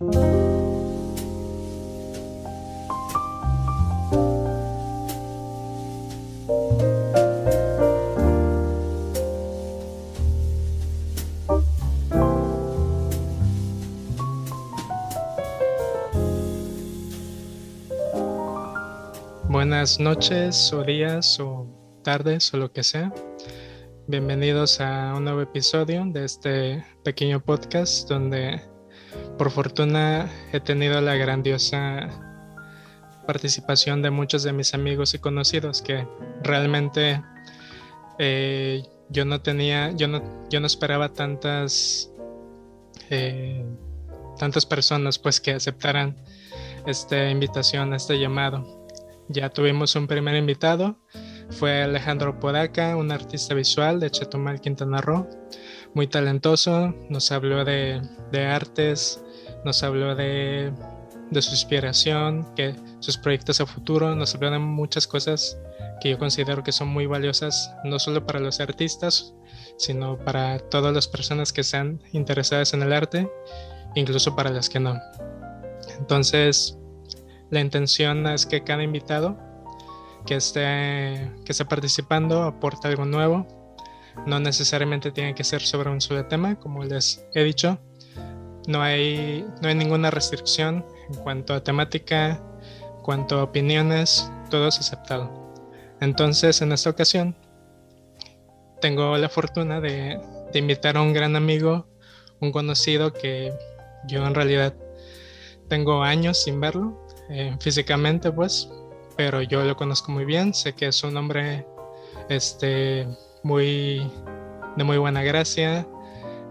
[0.00, 0.26] Buenas
[20.00, 21.68] noches o días o
[22.02, 23.14] tardes o lo que sea.
[24.08, 28.73] Bienvenidos a un nuevo episodio de este pequeño podcast donde
[29.38, 32.08] por fortuna he tenido la grandiosa
[33.26, 36.06] participación de muchos de mis amigos y conocidos que
[36.42, 37.22] realmente
[38.18, 42.10] eh, yo no tenía, yo no, yo no esperaba tantas,
[43.10, 43.64] eh,
[44.38, 46.16] tantas personas pues que aceptaran
[46.86, 48.86] esta invitación, este llamado.
[49.28, 50.98] Ya tuvimos un primer invitado
[51.50, 55.28] fue Alejandro Podaca, un artista visual de Chetumal, Quintana Roo,
[55.94, 58.00] muy talentoso, nos habló de,
[58.32, 59.22] artes,
[59.64, 60.72] nos habló de,
[61.40, 65.58] su inspiración, que sus proyectos a futuro, nos habló de muchas cosas
[66.00, 69.34] que yo considero que son muy valiosas, no solo para los artistas,
[69.76, 73.30] sino para todas las personas que sean interesadas en el arte,
[73.94, 75.00] incluso para las que no.
[75.98, 76.76] Entonces,
[77.50, 79.38] la intención es que cada invitado
[80.26, 83.46] que esté, que esté participando aporte algo nuevo.
[84.26, 87.78] No necesariamente tiene que ser sobre un solo tema, como les he dicho.
[88.66, 92.40] No hay, no hay ninguna restricción en cuanto a temática,
[92.96, 95.30] en cuanto a opiniones, todo es aceptado.
[96.00, 97.36] Entonces, en esta ocasión,
[98.80, 100.18] tengo la fortuna de,
[100.52, 101.86] de invitar a un gran amigo,
[102.40, 103.52] un conocido que
[104.06, 104.74] yo en realidad
[105.68, 108.68] tengo años sin verlo, eh, físicamente pues,
[109.16, 111.66] pero yo lo conozco muy bien, sé que es un hombre
[112.28, 113.06] este,
[113.44, 114.10] muy,
[114.76, 115.86] de muy buena gracia,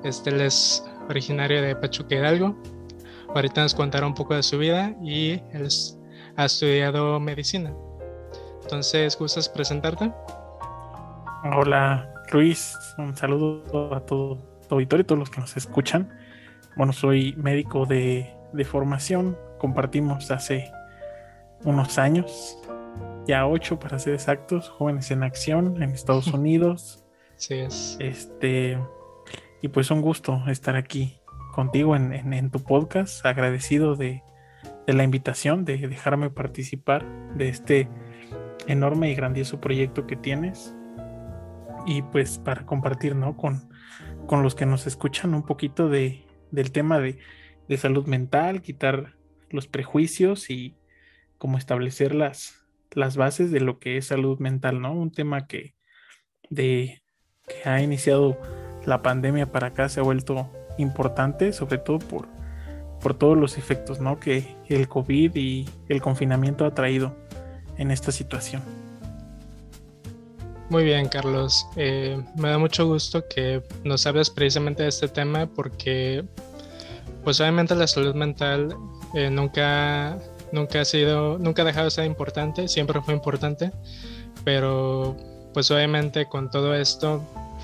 [0.03, 2.55] este, él es originario de Pachuca Hidalgo,
[3.35, 5.67] ahorita nos contará un poco de su vida y él
[6.38, 7.73] ha estudiado medicina.
[8.61, 10.13] Entonces, ¿gustas presentarte?
[11.57, 16.09] Hola Luis, un saludo a todo tu auditorio y todos los que nos escuchan.
[16.78, 20.72] Bueno, soy médico de, de formación, compartimos hace
[21.66, 22.57] unos años,
[23.28, 27.06] ya ocho para ser exactos, jóvenes en acción en Estados Unidos.
[27.35, 27.97] Sí es.
[28.00, 28.78] Este,
[29.61, 31.19] y pues un gusto estar aquí
[31.53, 34.23] contigo en, tu podcast, agradecido de,
[34.88, 37.88] la invitación, de dejarme participar de este
[38.67, 40.75] enorme y grandioso proyecto que tienes.
[41.85, 43.38] Y pues para compartir, ¿no?
[43.38, 43.69] Con,
[44.25, 47.19] con los que nos escuchan un poquito de, del tema de,
[47.67, 49.13] de salud mental, quitar
[49.50, 50.75] los prejuicios y,
[51.38, 52.62] como establecer las,
[52.95, 54.93] las bases de lo que es salud mental, ¿no?
[54.93, 55.75] Un tema que,
[56.49, 57.03] de,
[57.47, 58.37] que ha iniciado
[58.85, 62.27] la pandemia para acá se ha vuelto importante, sobre todo por,
[63.01, 64.19] por todos los efectos, ¿no?
[64.19, 67.15] Que el COVID y el confinamiento ha traído
[67.77, 68.61] en esta situación.
[70.69, 71.67] Muy bien, Carlos.
[71.75, 76.25] Eh, me da mucho gusto que nos hables precisamente de este tema porque,
[77.23, 78.75] pues obviamente la salud mental
[79.13, 80.17] eh, nunca
[80.53, 83.72] nunca ha sido, nunca ha dejado de ser importante, siempre fue importante,
[84.46, 85.18] pero
[85.52, 87.22] pues obviamente con todo esto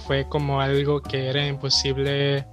[0.07, 2.45] fue como algo que era imposible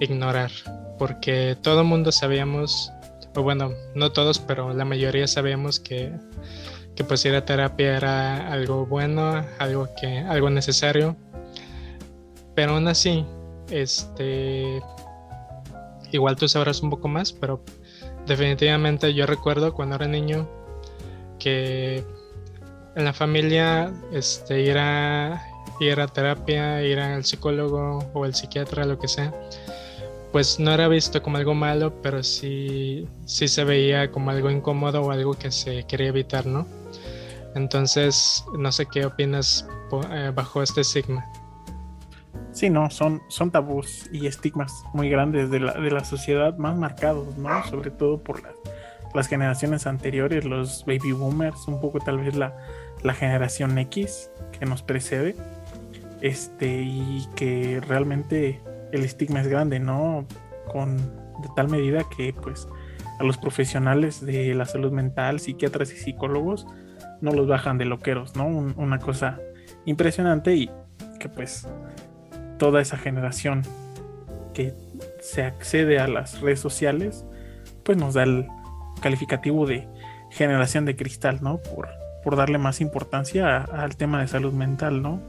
[0.00, 0.50] ignorar,
[0.98, 2.90] porque todo el mundo sabíamos,
[3.36, 6.10] o bueno, no todos, pero la mayoría sabíamos que,
[6.96, 11.14] que pues ir a terapia era algo bueno, algo que, algo necesario,
[12.54, 13.26] pero aún así,
[13.70, 14.80] este,
[16.10, 17.62] igual tú sabrás un poco más, pero
[18.26, 20.48] definitivamente yo recuerdo cuando era niño
[21.38, 22.04] que
[22.96, 25.40] en la familia este, ir, a,
[26.12, 29.32] terapia, ir al psicólogo o el psiquiatra, lo que sea,
[30.32, 35.02] pues no era visto como algo malo, pero sí, sí se veía como algo incómodo
[35.02, 36.66] o algo que se quería evitar, ¿no?
[37.54, 39.66] Entonces, no sé qué opinas
[40.10, 41.24] eh, bajo este estigma.
[42.54, 46.76] Sí, no, son, son tabús y estigmas muy grandes de la, de la sociedad, más
[46.78, 47.64] marcados, ¿no?
[47.64, 48.42] Sobre todo por
[49.12, 52.56] las generaciones anteriores, los baby boomers, un poco tal vez la,
[53.02, 55.34] la generación X que nos precede,
[56.20, 58.60] este, y que realmente
[58.92, 60.24] el estigma es grande, ¿no?
[60.70, 62.68] Con de tal medida que pues
[63.18, 66.66] a los profesionales de la salud mental, psiquiatras y psicólogos,
[67.20, 68.46] no los bajan de loqueros, ¿no?
[68.46, 69.40] una cosa
[69.84, 70.70] impresionante y
[71.18, 71.66] que pues
[72.58, 73.62] toda esa generación
[74.52, 74.72] que
[75.20, 77.24] se accede a las redes sociales,
[77.82, 78.46] pues nos da el
[79.00, 79.86] calificativo de
[80.30, 81.58] generación de cristal, ¿no?
[81.58, 81.88] Por,
[82.22, 85.20] por darle más importancia al tema de salud mental, ¿no?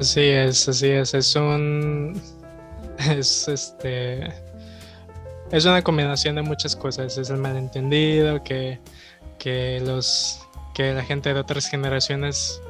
[0.00, 2.20] Así es, así es, es un...
[3.10, 4.26] es este...
[5.50, 7.18] es una combinación de muchas cosas.
[7.18, 8.80] Es el malentendido, que,
[9.38, 10.40] que, los,
[10.74, 12.60] que la gente de otras generaciones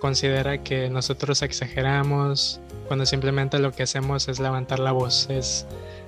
[0.00, 5.64] considera que nosotros exageramos cuando simplemente lo que hacemos es levantar la voz, es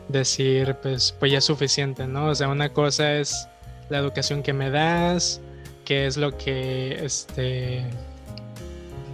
[0.09, 2.27] decir, pues, pues ya es suficiente, ¿no?
[2.27, 3.47] O sea, una cosa es
[3.89, 5.41] la educación que me das,
[5.85, 7.85] qué es lo que, este,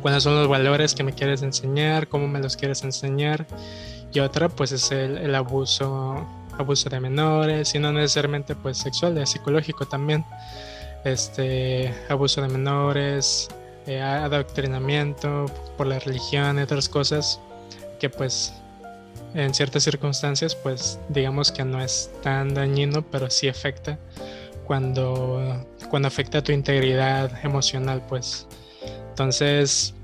[0.01, 3.47] cuáles son los valores que me quieres enseñar, cómo me los quieres enseñar,
[4.13, 6.27] y otra, pues, es el, abuso,
[6.57, 10.25] abuso de menores, y no necesariamente, pues, sexual, es psicológico también,
[11.05, 13.49] este, abuso de menores,
[13.89, 15.47] eh, adoctrinamiento
[15.79, 17.41] por la religión y otras cosas
[17.99, 18.53] que, pues,
[19.33, 23.99] en ciertas circunstancias, pues digamos que no es tan dañino, pero sí afecta
[24.67, 28.47] cuando, cuando afecta tu integridad emocional, pues.
[29.09, 29.95] Entonces,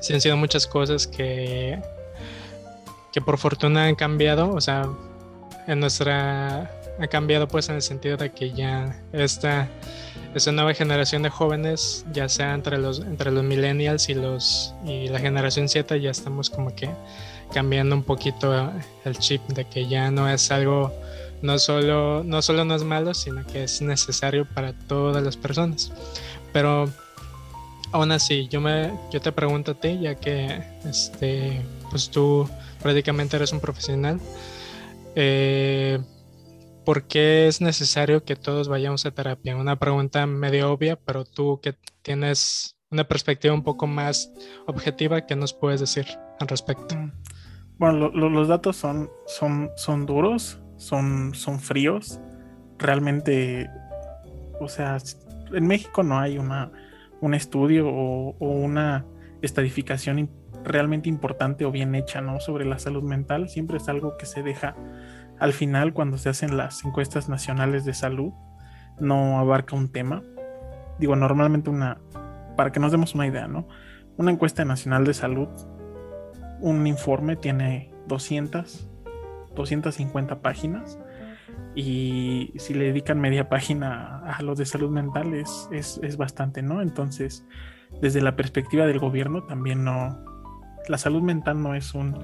[0.00, 1.80] sí han sido muchas cosas que,
[3.12, 4.88] que por fortuna han cambiado, o sea,
[5.68, 6.68] en nuestra
[7.00, 9.68] ha cambiado pues en el sentido de que ya esta,
[10.34, 15.08] esta nueva generación de jóvenes, ya sea entre los, entre los millennials y los y
[15.08, 16.90] la generación Z, ya estamos como que
[17.52, 18.72] cambiando un poquito
[19.04, 20.92] el chip de que ya no es algo,
[21.42, 25.92] no solo, no solo no es malo, sino que es necesario para todas las personas.
[26.52, 26.90] Pero
[27.92, 32.48] aún así, yo, me, yo te pregunto a ti, ya que este, pues tú
[32.82, 34.20] prácticamente eres un profesional,
[35.16, 35.98] eh,
[36.84, 39.56] ¿por qué es necesario que todos vayamos a terapia?
[39.56, 44.32] Una pregunta medio obvia, pero tú que tienes una perspectiva un poco más
[44.66, 46.06] objetiva, ¿qué nos puedes decir
[46.40, 46.96] al respecto?
[46.96, 47.12] Mm.
[47.78, 52.20] Bueno, los datos son, son, son duros, son, son fríos.
[52.78, 53.70] Realmente,
[54.60, 54.98] o sea,
[55.50, 56.70] en México no hay una,
[57.22, 59.06] un estudio o, una
[59.40, 60.28] estadificación
[60.62, 62.38] realmente importante o bien hecha ¿no?
[62.40, 63.48] sobre la salud mental.
[63.48, 64.76] Siempre es algo que se deja
[65.40, 68.32] al final cuando se hacen las encuestas nacionales de salud.
[69.00, 70.22] No abarca un tema.
[70.98, 71.98] Digo, normalmente una,
[72.56, 73.66] para que nos demos una idea, ¿no?
[74.18, 75.48] Una encuesta nacional de salud
[76.60, 78.88] un informe tiene 200,
[79.54, 80.98] 250 páginas
[81.74, 86.82] y si le dedican media página a lo de salud mental es, es, bastante, ¿no?
[86.82, 87.46] Entonces,
[88.00, 90.22] desde la perspectiva del gobierno también no,
[90.88, 92.18] la salud mental no es un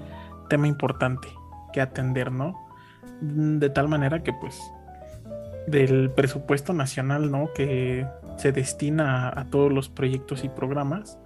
[0.49, 1.29] tema importante
[1.73, 2.66] que atender, ¿no?
[3.21, 4.61] De tal manera que pues
[5.67, 7.53] del presupuesto nacional, ¿no?
[7.55, 11.19] Que se destina a todos los proyectos y programas,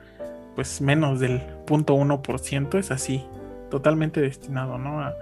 [0.54, 3.24] pues menos del 0.1% es así,
[3.70, 5.00] totalmente destinado ¿no?
[5.00, 5.14] a,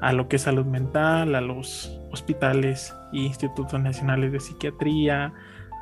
[0.00, 5.32] a, lo que es salud mental, a los hospitales e institutos nacionales de psiquiatría,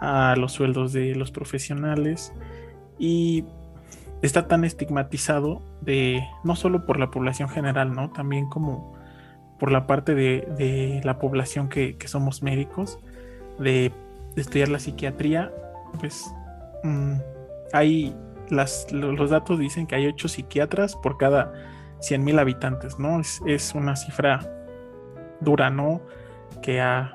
[0.00, 2.32] a los sueldos de los profesionales
[2.98, 3.44] y
[4.22, 8.10] está tan estigmatizado de no solo por la población general, ¿no?
[8.10, 8.94] También como
[9.62, 12.98] por la parte de, de la población que, que, somos médicos,
[13.60, 13.92] de,
[14.34, 15.52] estudiar la psiquiatría,
[16.00, 16.34] pues
[16.82, 17.12] mmm,
[17.72, 18.12] hay
[18.50, 21.52] los datos dicen que hay 8 psiquiatras por cada
[22.00, 23.20] 100.000 habitantes, ¿no?
[23.20, 24.40] Es, una cifra
[25.40, 26.00] dura, ¿no?
[26.60, 27.12] Que a,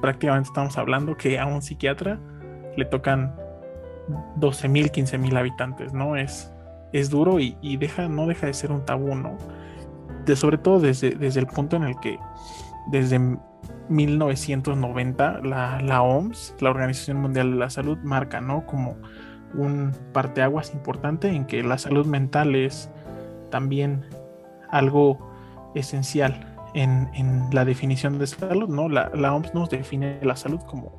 [0.00, 2.18] prácticamente estamos hablando que a un psiquiatra
[2.78, 3.36] le tocan
[4.38, 6.16] 12.000, 15.000 habitantes, ¿no?
[6.16, 6.50] Es,
[6.94, 9.36] es duro y, deja, no deja de ser un tabú, ¿no?
[10.34, 12.18] Sobre todo desde, desde el punto en el que
[12.88, 13.20] desde
[13.88, 18.66] 1990 la, la OMS, la Organización Mundial de la Salud, marca, ¿no?
[18.66, 18.96] Como
[19.54, 22.90] un parteaguas importante en que la salud mental es
[23.50, 24.04] también
[24.70, 25.18] algo
[25.74, 28.88] esencial en, la definición de salud, ¿no?
[28.88, 30.92] La, la, OMS nos define la salud como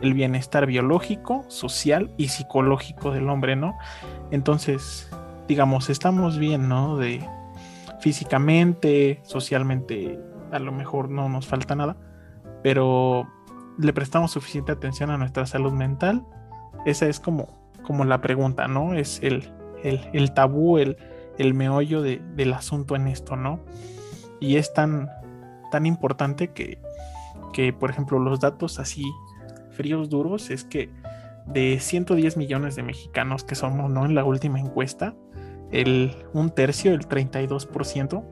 [0.00, 3.76] el bienestar biológico, social y psicológico del hombre, ¿no?
[4.30, 5.10] Entonces,
[5.48, 6.96] digamos, estamos bien, ¿no?
[6.96, 7.28] De
[8.00, 10.18] físicamente, socialmente,
[10.52, 11.96] a lo mejor no nos falta nada,
[12.62, 13.28] pero
[13.78, 16.26] le prestamos suficiente atención a nuestra salud mental.
[16.86, 18.94] Esa es como como la pregunta, ¿no?
[18.94, 19.50] Es el,
[19.82, 20.96] el, tabú, el,
[21.38, 23.60] el meollo del asunto en esto, ¿no?
[24.38, 25.08] Y es tan,
[25.70, 26.78] tan importante que,
[27.52, 29.04] que, por ejemplo, los datos así
[29.70, 30.90] fríos, duros, es que
[31.46, 34.04] de 110 millones de mexicanos que somos, ¿no?
[34.04, 35.14] En la última encuesta,
[35.72, 38.24] el, un tercio, el 32%,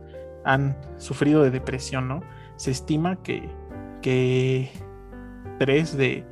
[0.45, 2.23] han sufrido de depresión, ¿no?
[2.57, 3.49] Se estima que,
[4.02, 4.71] que
[5.59, 6.25] 3 de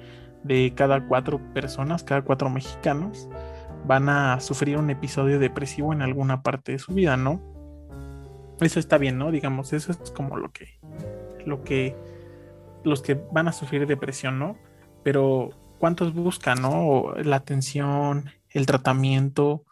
[0.46, 3.28] de cada cuatro personas, cada cuatro mexicanos,
[3.84, 7.40] van a sufrir un episodio depresivo en alguna parte de su vida, ¿no?
[8.60, 9.30] Eso está bien, ¿no?
[9.30, 10.78] Digamos, eso es como lo que,
[11.44, 11.96] lo que,
[12.84, 14.56] los que van a sufrir depresión, ¿no?
[15.02, 17.12] Pero, ¿cuántos buscan, ¿no?
[17.22, 19.64] La atención, el tratamiento,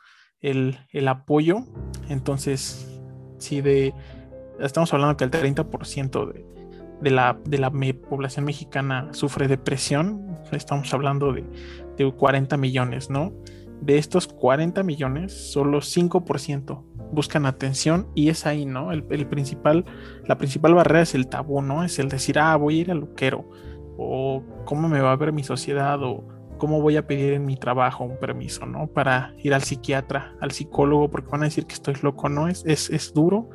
[0.45, 1.65] el, el apoyo.
[2.09, 3.01] Entonces,
[3.39, 3.95] si de,
[4.61, 6.47] estamos hablando que el 30% de,
[7.01, 11.45] de la, de la población mexicana sufre depresión, estamos hablando de,
[11.97, 13.33] de 40 millones, ¿no?
[13.81, 18.93] De estos 40 millones, solo 5% buscan atención y es ahí, ¿no?
[18.93, 19.85] El, principal,
[20.27, 21.85] la principal barrera es el tabú, ¿no?
[21.85, 23.49] Es el decir, ah, voy a ir al luquero,
[23.97, 27.57] o cómo me va a ver mi sociedad, o cómo voy a pedir en mi
[27.57, 28.87] trabajo un permiso, ¿no?
[28.87, 32.49] Para ir al psiquiatra, al psicólogo, porque van a decir que estoy loco, ¿no?
[32.49, 33.51] Es, es, es duro,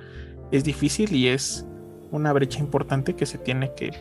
[0.52, 1.68] es difícil y es
[2.12, 3.92] una brecha importante que se tiene que,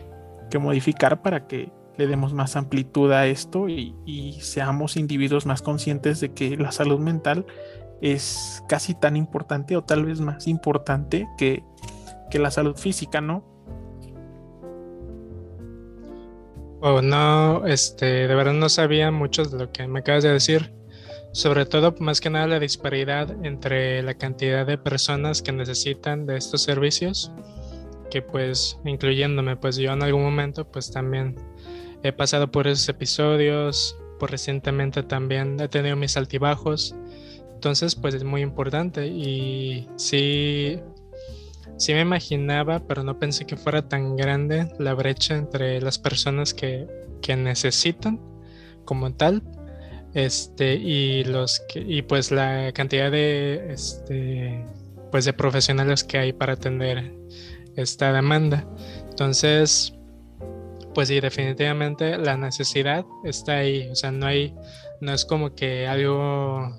[0.50, 3.94] que modificar para que le demos más amplitud a esto y,
[4.40, 7.44] seamos individuos más conscientes de que la salud mental
[8.00, 11.64] es casi tan importante o tal vez más importante que,
[12.32, 13.42] la salud física, ¿no?
[16.80, 20.72] Oh, no, este, de verdad no sabía mucho de lo que me acabas de decir.
[21.32, 26.36] Sobre todo, más que nada, la disparidad entre la cantidad de personas que necesitan de
[26.36, 27.32] estos servicios,
[28.10, 31.36] que pues, incluyéndome, pues yo en algún momento, pues también
[32.02, 36.94] he pasado por esos episodios, por recientemente también he tenido mis altibajos,
[37.52, 40.80] entonces pues es muy importante y sí,
[41.76, 46.54] sí me imaginaba, pero no pensé que fuera tan grande la brecha entre las personas
[46.54, 46.86] que,
[47.22, 48.20] que necesitan
[48.84, 49.42] como tal
[50.14, 54.64] este y los que y pues la cantidad de este
[55.10, 57.12] pues de profesionales que hay para atender
[57.76, 58.66] esta demanda
[59.10, 59.92] entonces
[60.98, 63.88] pues sí, definitivamente la necesidad está ahí.
[63.88, 64.52] O sea, no hay,
[65.00, 66.76] no es como que algo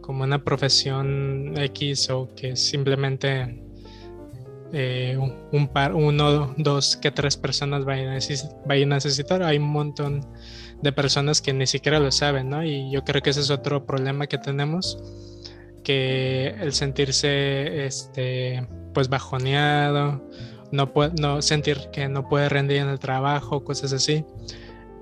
[0.00, 3.61] como una profesión X o que simplemente
[4.72, 8.18] un par, uno, dos, que tres personas vayan a,
[8.66, 9.42] vayan a necesitar.
[9.42, 10.26] Hay un montón
[10.80, 12.64] de personas que ni siquiera lo saben, ¿no?
[12.64, 14.98] Y yo creo que ese es otro problema que tenemos,
[15.84, 20.22] que el sentirse, este, pues bajoneado
[20.72, 24.24] no, no sentir que no puede rendir en el trabajo, cosas así.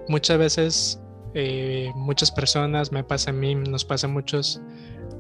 [0.08, 1.00] Muchas veces,
[1.34, 4.60] eh, muchas personas, me pasa a mí, nos pasa a muchos,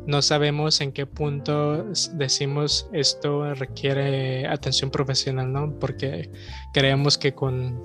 [0.06, 5.78] no sabemos en qué punto decimos esto requiere atención profesional, ¿no?
[5.78, 6.30] Porque
[6.72, 7.80] creemos que con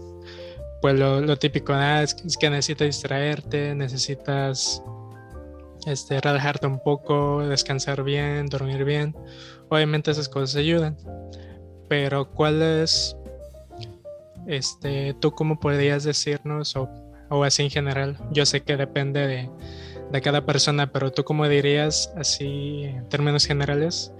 [0.81, 4.83] pues lo, típico ah, es, que necesitas distraerte, necesitas
[5.87, 9.15] este, relajarte un poco, descansar bien, dormir bien.
[9.69, 10.95] Obviamente esas cosas ayudan
[11.87, 13.15] pero ¿cuál es,
[14.47, 16.89] este, tú cómo podrías decirnos o,
[17.29, 18.17] o así en general?
[18.31, 19.49] Yo sé que depende de,
[20.11, 24.13] de, cada persona, pero tú cómo dirías así en términos generales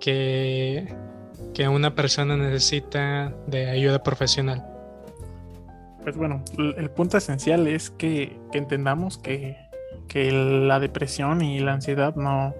[0.00, 0.94] que,
[1.54, 4.66] que una persona necesita de ayuda profesional?
[6.02, 9.56] Pues bueno, el punto esencial es que, entendamos que,
[10.08, 12.54] que, la depresión y la ansiedad no,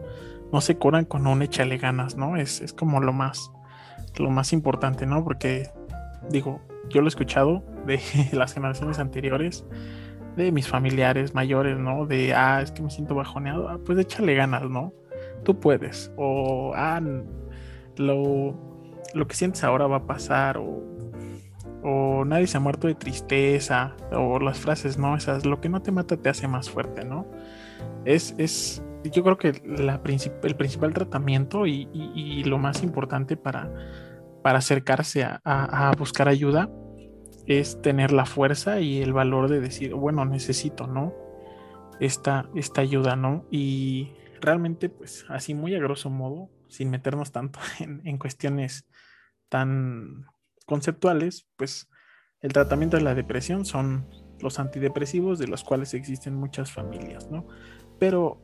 [0.52, 2.36] no se curan con un échale ganas, ¿no?
[2.36, 3.50] Es, es como lo más,
[4.16, 5.24] lo más importante, ¿no?
[5.24, 5.70] Porque,
[6.30, 8.00] digo, yo lo he escuchado de
[8.32, 9.64] las generaciones anteriores,
[10.36, 12.06] de mis familiares mayores, ¿no?
[12.06, 14.92] De, ah, es que me siento bajoneado, ah, pues échale ganas, ¿no?
[15.44, 16.12] Tú puedes.
[16.16, 17.00] O, ah,
[17.96, 18.54] lo,
[19.14, 20.82] lo que sientes ahora va a pasar, o,
[21.82, 25.16] o nadie se ha muerto de tristeza, o las frases, ¿no?
[25.16, 27.26] Esas, lo que no te mata te hace más fuerte, ¿no?
[28.04, 33.70] Es, es, yo creo que la el principal tratamiento y, lo más importante para,
[34.42, 36.70] para acercarse a, buscar ayuda
[37.46, 41.12] es tener la fuerza y el valor de decir, bueno, necesito, ¿no?
[42.00, 43.46] Esta, esta ayuda, ¿no?
[43.50, 48.86] Y realmente, pues así muy a grosso modo, sin meternos tanto en, cuestiones
[49.48, 50.26] tan
[50.66, 51.88] conceptuales, pues
[52.40, 54.08] el tratamiento de la depresión son
[54.40, 57.46] los antidepresivos de los cuales existen muchas familias, ¿no?
[57.98, 58.40] Pero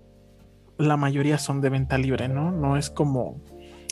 [0.78, 2.52] la mayoría son de venta libre, ¿no?
[2.52, 3.43] No es como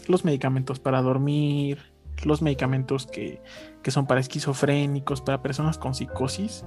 [0.07, 3.41] los medicamentos para dormir, los medicamentos que,
[3.89, 6.65] son para esquizofrénicos, para personas con psicosis,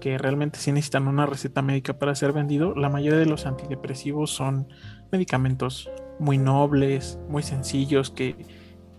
[0.00, 2.74] que realmente sí necesitan una receta médica para ser vendido.
[2.74, 4.68] La mayoría de los antidepresivos son
[5.10, 8.46] medicamentos muy nobles, muy sencillos, que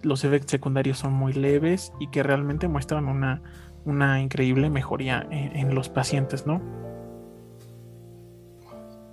[0.02, 3.42] los efectos secundarios son muy leves y que realmente muestran una,
[3.86, 6.62] una increíble mejoría en los pacientes, ¿no?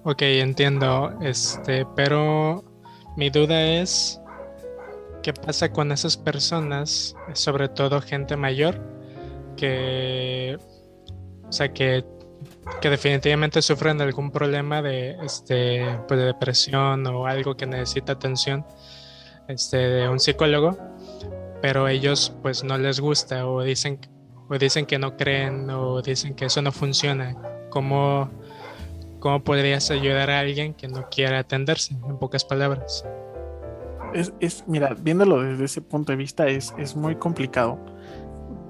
[0.04, 1.12] Ok, entiendo.
[1.20, 2.64] Este, pero
[3.16, 4.20] mi duda es
[5.22, 8.80] qué pasa con esas personas, sobre todo gente mayor,
[9.56, 10.58] que,
[11.48, 12.04] o sea, que,
[12.80, 18.66] que definitivamente sufren algún problema de, este, pues de depresión o algo que necesita atención
[19.48, 20.76] este, de un psicólogo,
[21.60, 24.00] pero ellos pues no les gusta o dicen,
[24.48, 27.36] o dicen que no creen o dicen que eso no funciona.
[27.70, 28.30] ¿Cómo,
[29.20, 33.04] ¿Cómo podrías ayudar a alguien que no quiera atenderse, en pocas palabras?
[34.14, 37.78] Es, mira, viéndolo desde ese punto de vista es, es muy complicado.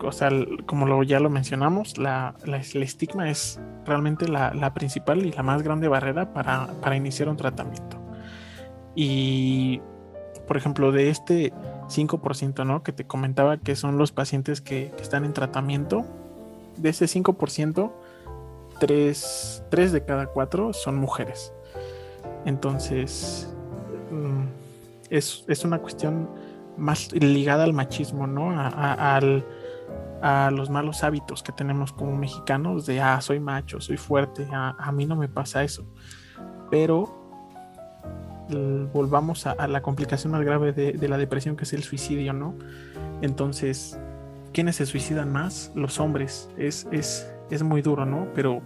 [0.02, 0.30] o sea,
[0.66, 5.42] como lo, ya lo mencionamos, la, el estigma es realmente la, la, principal y la
[5.42, 7.98] más grande barrera para, para iniciar un tratamiento.
[8.94, 9.80] Y,
[10.46, 11.52] por ejemplo, de este
[11.88, 12.82] 5%, ¿no?
[12.82, 16.04] Que te comentaba que son los pacientes que, están en tratamiento,
[16.76, 17.92] de ese 5%,
[18.78, 21.52] 3, de cada 4 son mujeres.
[22.44, 23.48] Entonces,
[24.10, 24.61] mm,
[25.12, 26.28] es, es, una cuestión
[26.76, 28.50] más ligada al machismo, ¿no?
[28.50, 29.18] A,
[30.22, 34.70] a, los malos hábitos que tenemos como mexicanos de, ah, soy macho, soy fuerte, a,
[34.78, 35.84] a mí no me pasa eso.
[36.70, 37.22] Pero
[38.92, 42.54] volvamos a, la complicación más grave de, la depresión, que es el suicidio, ¿no?
[43.20, 43.98] Entonces,
[44.52, 45.72] ¿quiénes se suicidan más?
[45.74, 46.48] Los hombres.
[46.56, 48.28] Es, es, es muy duro, ¿no?
[48.34, 48.62] Pero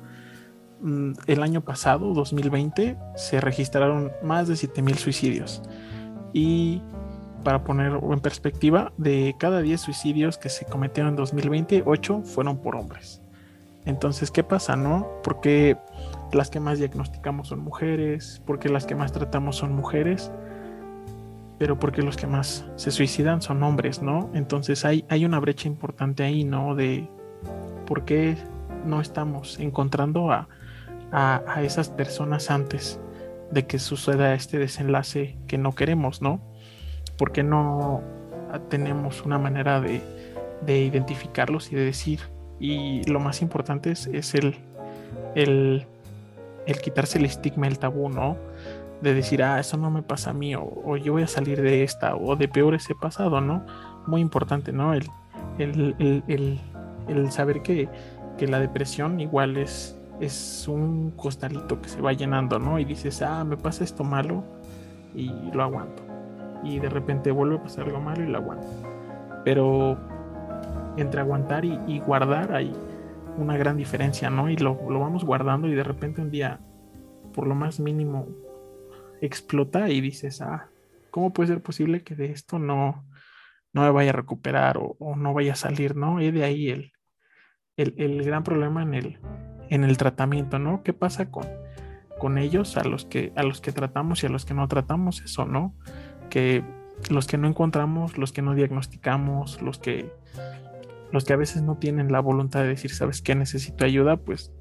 [0.80, 5.62] mm, el año pasado, 2020, se registraron más de 7.000 suicidios.
[6.36, 6.82] Y
[7.44, 12.58] para poner en perspectiva, de cada 10 suicidios que se cometieron en 2020, 8 fueron
[12.58, 13.22] por hombres.
[13.86, 15.08] Entonces, ¿qué pasa, no?
[15.24, 15.78] Porque
[16.32, 20.30] las que más diagnosticamos son mujeres, porque las que más tratamos son mujeres,
[21.58, 24.28] pero porque los que más se suicidan son hombres, ¿no?
[24.34, 26.74] Entonces hay, hay una brecha importante ahí, ¿no?
[26.74, 27.08] De
[27.86, 28.36] por qué
[28.84, 30.48] no estamos encontrando a,
[31.12, 33.00] a, esas personas antes
[33.50, 36.40] de que suceda este desenlace que no queremos, ¿no?
[37.16, 38.02] Porque no
[38.68, 40.00] tenemos una manera de,
[40.64, 42.20] de identificarlos y de decir,
[42.58, 44.56] y lo más importante es, es el,
[45.34, 45.86] el
[46.66, 48.36] el quitarse el estigma, el tabú, ¿no?
[49.00, 51.84] De decir, ah, eso no me pasa a mí, o, yo voy a salir de
[51.84, 53.64] esta, o de peor ese pasado, ¿no?
[54.06, 54.92] Muy importante, ¿no?
[54.92, 55.04] El,
[55.58, 57.88] el, saber que,
[58.40, 62.78] la depresión igual es, es un costalito que se va llenando, ¿no?
[62.78, 64.44] Y dices, ah, me pasa esto malo
[65.14, 66.02] y lo aguanto.
[66.62, 68.66] Y de repente vuelve a pasar algo malo y lo aguanto.
[69.44, 69.98] Pero
[70.96, 72.72] entre aguantar y, guardar hay,
[73.36, 74.48] una gran diferencia, ¿no?
[74.48, 76.60] Y lo, vamos guardando y de repente un día,
[77.34, 78.26] por lo más mínimo,
[79.20, 80.70] explota y dices, ah,
[81.10, 83.04] ¿cómo puede ser posible que de esto no,
[83.72, 86.22] no me vaya a recuperar o, no vaya a salir, ¿no?
[86.22, 86.92] Y de ahí el,
[87.76, 89.18] el, gran problema en el,
[89.70, 90.82] en el tratamiento, ¿no?
[90.82, 91.46] ¿Qué pasa con,
[92.18, 95.22] con ellos, a los, que, a los que tratamos y a los que no tratamos?
[95.22, 95.74] Eso, ¿no?
[96.30, 96.62] Que
[97.10, 100.10] los que no encontramos, los que no diagnosticamos, los que
[101.12, 104.52] los que a veces no tienen la voluntad de decir, sabes que necesito ayuda, pues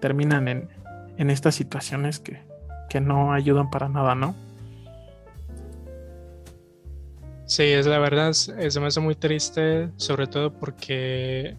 [0.00, 0.68] terminan en,
[1.30, 2.40] estas situaciones que,
[3.00, 4.34] no ayudan para nada, ¿no?
[7.46, 11.56] Sí, es la verdad, es, me hace muy triste, sobre todo porque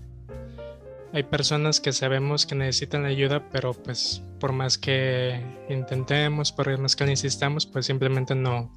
[1.13, 6.95] hay personas que sabemos que necesitan ayuda, pero pues por más que intentemos, por más
[6.95, 8.75] que insistamos, pues simplemente no,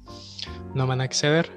[0.75, 1.49] no van a acceder.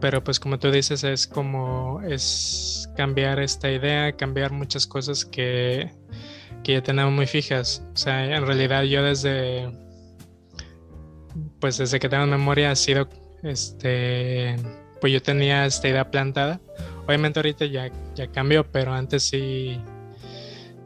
[0.00, 5.90] Pero pues como tú dices, es como es cambiar esta idea, cambiar muchas cosas que,
[6.62, 7.84] que ya tenemos muy fijas.
[7.92, 9.68] O sea, en realidad yo desde,
[11.60, 13.08] pues desde que tengo memoria ha sido,
[13.42, 14.54] este,
[15.00, 16.60] pues yo tenía esta idea plantada.
[17.06, 19.80] Obviamente ahorita ya, ya cambió, pero antes sí,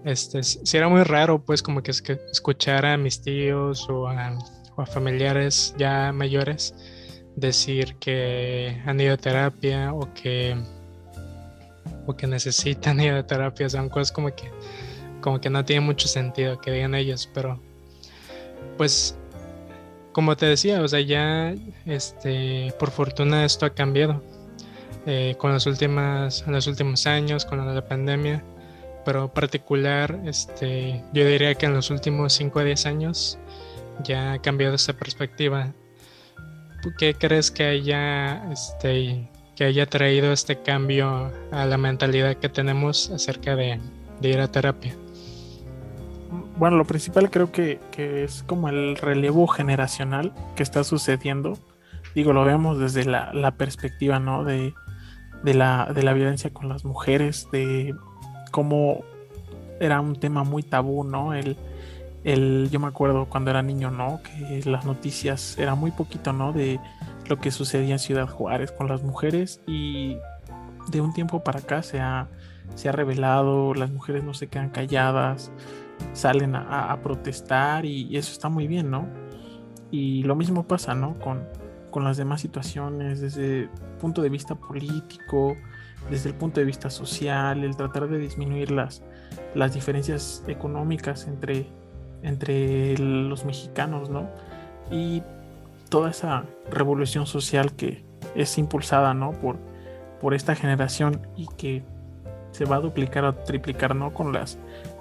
[0.05, 4.39] este, sí era muy raro, pues como que, escuchar a mis tíos o a,
[4.77, 6.75] o a familiares ya mayores
[7.37, 10.57] decir que han ido a terapia o que
[12.07, 14.51] o que necesitan ir a terapia, son cosas como que,
[15.21, 17.61] como que no tiene mucho sentido que digan ellos, pero
[18.77, 19.17] pues
[20.13, 24.23] como te decía, o sea, ya este, por fortuna esto ha cambiado
[25.07, 28.43] eh, con las últimas, los últimos años, con la pandemia,
[29.05, 33.39] pero particular, este, yo diría que en los últimos 5 a 10 años
[34.03, 35.73] ya ha cambiado esa perspectiva.
[36.99, 43.11] ¿Qué crees que haya este, que haya traído este cambio a la mentalidad que tenemos
[43.11, 43.81] acerca de,
[44.23, 44.95] ir a terapia?
[46.57, 51.59] Bueno, lo principal creo que, es como el relevo generacional que está sucediendo.
[52.15, 54.45] Digo, lo vemos desde la, perspectiva, ¿no?
[54.45, 54.75] De,
[55.45, 57.95] la, de la violencia con las mujeres, de
[58.51, 59.05] cómo
[59.81, 61.35] era un tema muy tabú, ¿no?
[61.35, 61.57] El,
[62.25, 64.21] el, yo me acuerdo cuando era niño, ¿no?
[64.23, 66.53] Que las noticias era muy poquito, ¿no?
[66.53, 66.81] De
[67.29, 70.17] lo que sucedía en Ciudad Juárez con las mujeres y
[70.89, 72.29] de un tiempo para acá se ha,
[72.75, 75.51] se ha revelado, las mujeres no se quedan calladas,
[76.13, 79.07] salen a, protestar y, eso está muy bien, ¿no?
[79.91, 81.19] Y lo mismo pasa, ¿no?
[81.21, 81.45] Con,
[81.97, 85.57] con las demás situaciones, desde el punto de vista político,
[86.11, 89.03] desde el punto de vista social, el tratar de disminuir las,
[89.55, 91.67] las diferencias económicas entre,
[92.23, 94.29] entre los mexicanos, ¿no?
[94.91, 95.23] Y
[95.89, 98.05] toda esa revolución social que
[98.35, 99.33] es impulsada ¿no?
[99.33, 99.57] por,
[100.21, 101.83] por esta generación y que
[102.51, 104.13] se va a duplicar o triplicar, ¿no?
[104.13, 104.59] Con las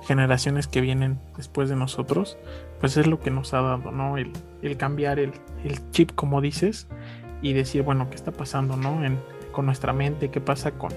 [0.07, 2.37] generaciones que vienen después de nosotros,
[2.85, 4.15] pues es lo que nos ha dado, ¿no?
[4.15, 4.31] El,
[4.77, 5.33] cambiar el,
[5.89, 6.87] chip, como dices,
[7.41, 9.03] y decir, bueno, ¿qué está pasando, ¿no?
[9.03, 9.19] En,
[9.51, 10.91] con nuestra mente, qué pasa con,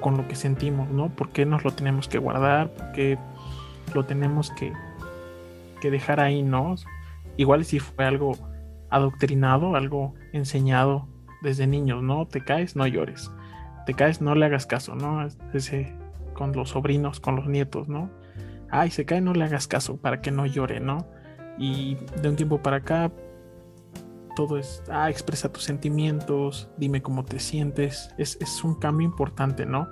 [0.00, 1.10] con lo que sentimos, ¿no?
[1.10, 2.72] ¿Por qué nos lo tenemos que guardar?
[2.72, 3.18] ¿Por qué
[3.94, 4.72] lo tenemos que,
[5.80, 6.74] que dejar ahí, ¿no?
[7.36, 8.32] Igual si fue algo
[8.90, 11.06] adoctrinado, algo enseñado
[11.40, 12.26] desde niños, ¿no?
[12.26, 13.30] Te caes, no llores.
[13.86, 15.24] Te caes, no le hagas caso, ¿no?
[15.54, 15.94] Ese,
[16.34, 18.10] con los sobrinos, con los nietos, ¿no?
[18.70, 21.06] Ay, se cae, no le hagas caso para que no llore, ¿no?
[21.58, 23.10] Y de un tiempo para acá,
[24.36, 28.10] todo es, ah, expresa tus sentimientos, dime cómo te sientes.
[28.18, 29.88] Es, un cambio importante, ¿no?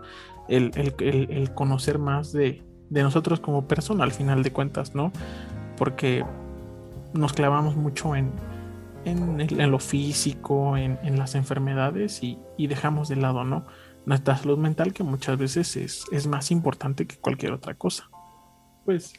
[0.49, 5.13] El, el, conocer más de, de nosotros como persona, al final de cuentas, ¿no?
[5.77, 6.25] Porque
[7.13, 8.31] nos clavamos mucho en,
[9.07, 13.67] en, lo físico, en, las enfermedades y, dejamos de lado, ¿no?
[14.05, 18.09] Nuestra salud mental que muchas veces es, más importante que cualquier otra cosa.
[18.85, 19.15] Pues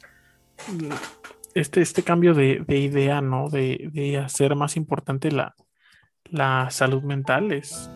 [1.60, 3.48] este, este cambio de, idea, ¿no?
[3.48, 5.54] De, hacer más importante la,
[6.30, 7.90] la salud mental es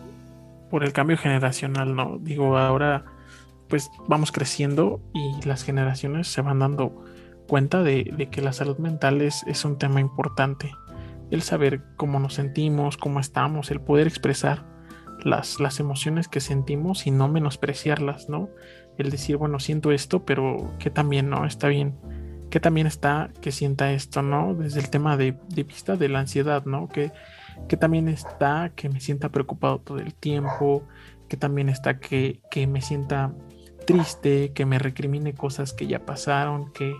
[0.69, 2.17] por el cambio generacional, ¿no?
[2.19, 3.05] Digo, ahora
[3.69, 7.03] pues vamos creciendo y las generaciones se van dando
[7.47, 10.71] cuenta de, que la salud mental es, es, un tema importante
[11.31, 14.65] el saber cómo nos sentimos, cómo estamos, el poder expresar
[15.23, 18.49] las, las emociones que sentimos y no menospreciarlas, ¿no?
[18.97, 21.97] El decir, bueno, siento esto, pero que también no, está bien,
[22.53, 24.53] que también está que sienta esto, ¿no?
[24.53, 26.87] Desde el tema de, vista de la ansiedad, ¿no?
[26.87, 27.11] Que,
[27.67, 30.83] que también está que me sienta preocupado todo el tiempo,
[31.27, 33.33] que también está que, que me sienta
[33.87, 36.95] triste, que me recrimine cosas que ya pasaron, que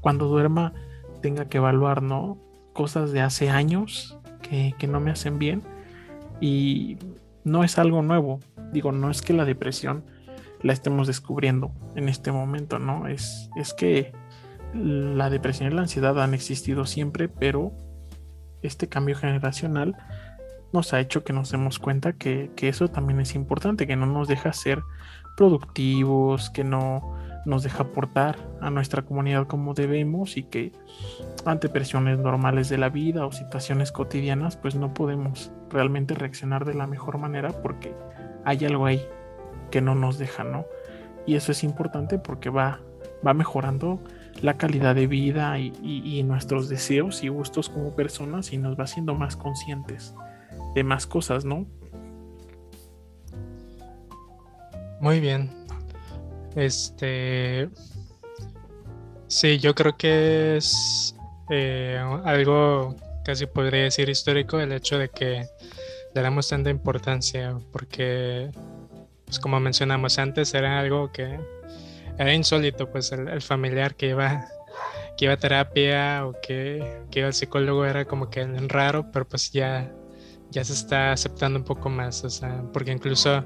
[0.00, 0.72] cuando duerma
[1.20, 2.38] tenga que evaluar, ¿no?
[2.72, 5.62] cosas de hace años que, no me hacen bien
[6.40, 6.96] y
[7.44, 8.40] no es algo nuevo.
[8.72, 10.06] Digo, no es que la depresión
[10.62, 13.08] la estemos descubriendo en este momento, ¿no?
[13.08, 14.23] Es, es que
[14.74, 17.72] la depresión y la ansiedad han existido siempre, pero
[18.62, 19.96] este cambio generacional
[20.72, 24.06] nos ha hecho que nos demos cuenta que, que eso también es importante, que no
[24.06, 24.82] nos deja ser
[25.36, 30.72] productivos, que no nos deja aportar a nuestra comunidad como debemos y que
[31.44, 36.74] ante presiones normales de la vida o situaciones cotidianas pues no podemos realmente reaccionar de
[36.74, 37.94] la mejor manera porque
[38.44, 39.02] hay algo ahí
[39.70, 40.66] que no nos deja, ¿no?
[41.26, 42.80] Y eso es importante porque va,
[43.26, 44.00] va mejorando
[44.42, 49.14] la calidad de vida y, nuestros deseos y gustos como personas y nos va haciendo
[49.14, 50.14] más conscientes
[50.74, 51.66] de más cosas, ¿no?
[55.00, 55.50] Muy bien,
[56.56, 57.68] este.
[59.26, 61.14] Sí, yo creo que es
[61.50, 62.94] eh, algo
[63.24, 65.46] casi podría decir histórico el hecho de que
[66.14, 68.50] le damos tanta importancia, porque,
[69.24, 71.40] pues como mencionamos antes, era algo que
[72.18, 74.46] era insólito, pues el, familiar que iba,
[75.16, 79.26] que iba a terapia o que, que, iba al psicólogo era como que raro, pero
[79.28, 79.92] pues ya,
[80.50, 83.44] ya se está aceptando un poco más, o sea, porque incluso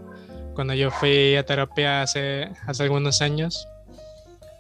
[0.55, 3.67] cuando yo fui a terapia hace, hace algunos años,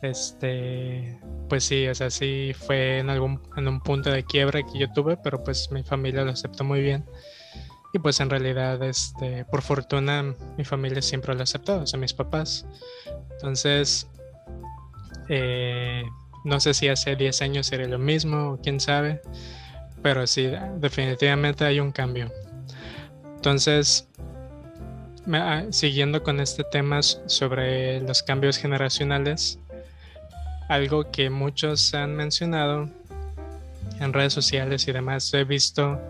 [0.00, 1.18] este,
[1.48, 4.92] pues sí, o sea, sí fue en algún en un punto de quiebra que yo
[4.92, 7.04] tuve, pero pues mi familia lo aceptó muy bien.
[7.92, 11.98] Y pues en realidad, este, por fortuna, mi familia siempre lo ha aceptado, o sea,
[11.98, 12.66] mis papás.
[13.33, 14.07] Entonces,
[15.29, 16.05] eh,
[16.44, 19.22] no sé si hace 10 años sería lo mismo, quién sabe,
[20.03, 22.31] pero sí, definitivamente hay un cambio.
[23.37, 24.09] Entonces,
[25.35, 29.59] Ah, siguiendo con este tema sobre los cambios generacionales,
[30.70, 32.88] algo que muchos han mencionado
[34.01, 36.01] en redes sociales y demás, he visto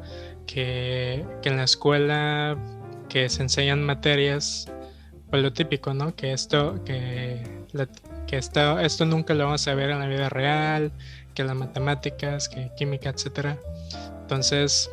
[0.49, 2.57] que, en la escuela
[3.09, 4.67] que se enseñan materias,
[5.31, 6.17] pues lo típico, ¿no?
[6.17, 7.43] Que esto, que,
[8.27, 10.91] que esto, esto nunca lo vamos a ver en la vida real,
[11.35, 13.59] que las matemáticas, que química, etcétera.
[14.23, 14.91] Entonces,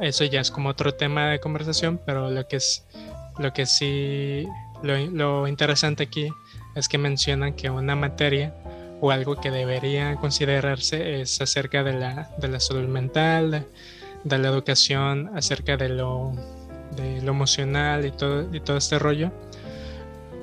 [0.00, 2.84] eso ya es como otro tema de conversación, pero lo que es
[3.38, 4.46] lo que sí,
[4.82, 6.28] lo, interesante aquí
[6.74, 8.54] es que mencionan que una materia
[9.00, 13.66] o algo que debería considerarse es acerca de la, de la salud mental,
[14.24, 16.32] de, la educación, acerca de lo,
[16.96, 19.30] emocional y todo, y todo este rollo.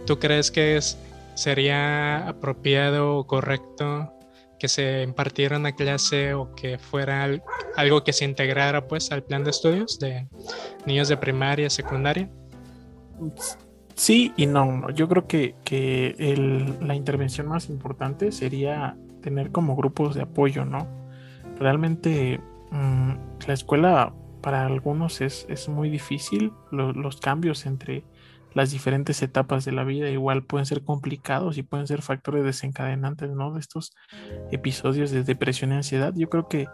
[0.05, 0.97] ¿Tú crees que es,
[1.35, 4.13] sería apropiado o correcto
[4.59, 7.27] que se impartiera una clase o que fuera
[7.77, 10.27] algo que se integrara pues al plan de estudios de
[10.85, 12.29] niños de primaria, secundaria?
[13.95, 14.89] Sí y no.
[14.91, 15.55] Yo creo que,
[16.81, 20.87] la intervención más importante sería tener como grupos de apoyo, ¿no?
[21.57, 22.39] Realmente
[22.71, 23.11] mm,
[23.47, 28.03] la escuela para algunos es, muy difícil, los cambios entre
[28.53, 33.29] las diferentes etapas de la vida igual pueden ser complicados y pueden ser factores desencadenantes,
[33.31, 33.53] ¿no?
[33.53, 33.95] De estos
[34.51, 36.13] episodios de depresión y ansiedad.
[36.15, 36.67] Yo creo que,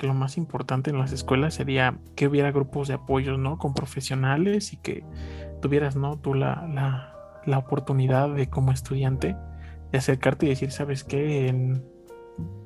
[0.00, 3.58] lo más importante en las escuelas sería que hubiera grupos de apoyo, ¿no?
[3.58, 5.04] Con profesionales y que
[5.60, 6.18] tuvieras, ¿no?
[6.18, 9.36] Tú la, la, la oportunidad de como estudiante
[9.92, 11.48] de acercarte y decir, ¿sabes qué?
[11.48, 11.84] En,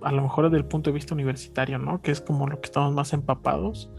[0.03, 2.03] a lo mejor desde el punto de vista universitario, ¿no?
[2.03, 3.91] Que es como lo que estamos más empapados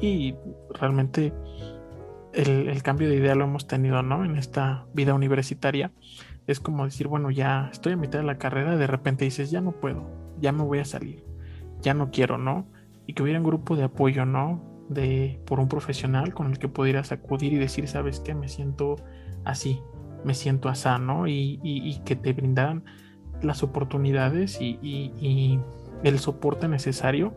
[0.00, 0.34] y
[0.70, 1.32] realmente
[2.32, 4.24] el, cambio de idea lo hemos tenido, ¿no?
[4.24, 5.92] En esta vida universitaria.
[6.46, 9.60] Es como decir, bueno, ya estoy a mitad de la carrera, de repente dices, ya
[9.60, 10.10] no puedo,
[10.40, 11.24] ya me voy a salir,
[11.80, 12.66] ya no quiero, ¿no?
[13.06, 14.62] Y que hubiera un grupo de apoyo, ¿no?
[14.88, 18.34] De, por un profesional con el que pudieras acudir y decir, ¿sabes qué?
[18.34, 18.96] Me siento
[19.44, 19.80] así,
[20.24, 21.26] me siento así, ¿no?
[21.26, 22.84] Y, y, que te brindaran
[23.42, 25.60] las oportunidades y,
[26.02, 27.32] el soporte necesario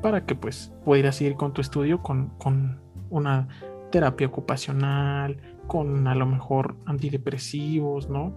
[0.00, 2.78] para que pues pudieras seguir con tu estudio con, con
[3.10, 3.48] una
[3.90, 8.32] terapia ocupacional, con a lo mejor antidepresivos, ¿no?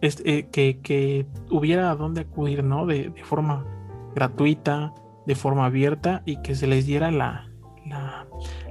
[0.00, 2.86] Eh, que, hubiera a dónde acudir, ¿no?
[2.86, 3.64] De, forma
[4.14, 4.94] gratuita,
[5.26, 7.51] de forma abierta y que se les diera la,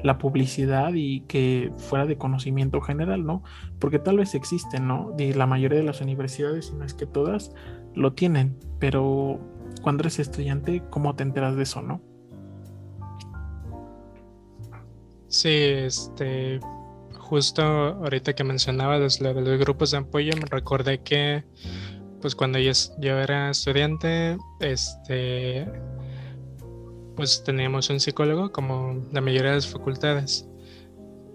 [0.03, 3.43] la, publicidad y que fuera de conocimiento general, ¿no?
[3.79, 5.13] Porque tal vez existen, ¿no?
[5.17, 7.53] De la mayoría de las universidades, si no es que todas,
[7.93, 9.39] lo tienen, pero
[9.81, 12.01] cuando eres estudiante, ¿cómo te enteras de eso, no?
[15.27, 16.59] Sí, este,
[17.17, 21.45] justo ahorita que mencionabas lo de los grupos de apoyo, me recordé que,
[22.19, 25.65] pues cuando yo era estudiante, este,
[27.21, 30.47] pues teníamos un psicólogo como la mayoría de las facultades.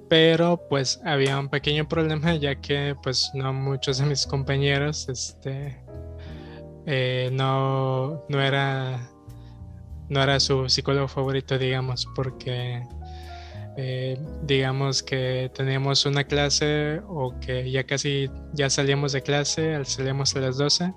[0.09, 5.81] Pero pues había un pequeño problema ya que pues no muchos de mis compañeros, este,
[6.87, 9.09] eh, no, no era,
[10.09, 12.83] no era su psicólogo favorito, digamos, porque
[13.77, 20.35] eh, digamos que teníamos una clase o que ya casi ya salíamos de clase, salíamos
[20.35, 20.92] a las 12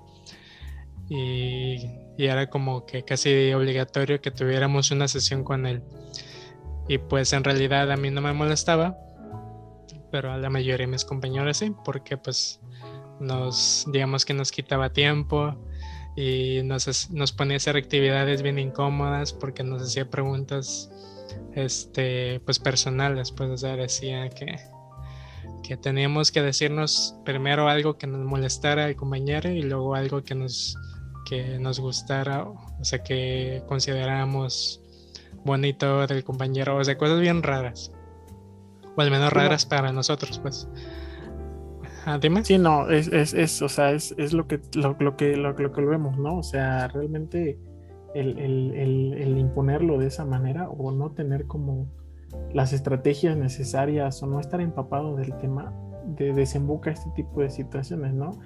[1.08, 1.76] y,
[2.18, 5.82] era como que casi obligatorio que tuviéramos una sesión con él.
[6.88, 8.98] Y pues en realidad a mí no me molestaba,
[10.10, 12.60] pero a la mayoría de mis compañeros sí, porque pues
[13.20, 15.56] nos, digamos que nos quitaba tiempo
[16.16, 20.90] y nos, nos ponía a hacer actividades bien incómodas porque nos hacía preguntas
[21.54, 24.56] este, pues personales, pues, o sea, decía que,
[25.62, 30.34] que teníamos que decirnos primero algo que nos molestara al compañero y luego algo que
[30.34, 30.76] nos,
[31.24, 34.82] que nos gustara, o sea, que consideramos
[35.44, 37.92] bonito del compañero, o sea, cosas bien raras,
[38.96, 40.68] o al menos raras para nosotros, pues.
[42.06, 42.44] Ah, dime.
[42.44, 45.52] Sí, no, es, es, es, o sea, es, es lo que lo, lo que lo,
[45.52, 46.38] lo que lo vemos, ¿no?
[46.38, 47.58] O sea, realmente
[48.14, 51.88] el, imponerlo de esa manera o no tener como
[52.52, 55.72] las estrategias necesarias o no estar empapado del tema,
[56.06, 58.38] de desemboca este tipo de situaciones, ¿no?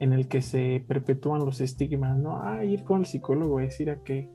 [0.00, 2.40] En el que se perpetúan los estigmas, ¿no?
[2.42, 4.28] Ah, ir con el psicólogo, decir a que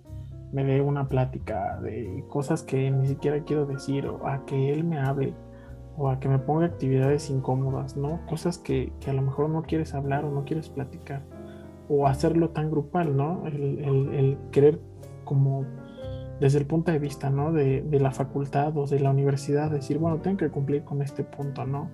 [0.53, 4.83] me dé una plática de cosas que ni siquiera quiero decir, o a que él
[4.83, 5.33] me hable,
[5.97, 8.25] o a que me ponga actividades incómodas, ¿no?
[8.27, 11.23] Cosas que, que a lo mejor no quieres hablar o no quieres platicar
[11.89, 13.45] o hacerlo tan grupal, ¿no?
[13.47, 14.79] El, querer
[15.23, 15.65] como
[16.39, 17.51] desde el punto de vista, ¿no?
[17.51, 21.65] De, la facultad o de la universidad, decir, bueno, tengo que cumplir con este punto,
[21.65, 21.89] ¿no?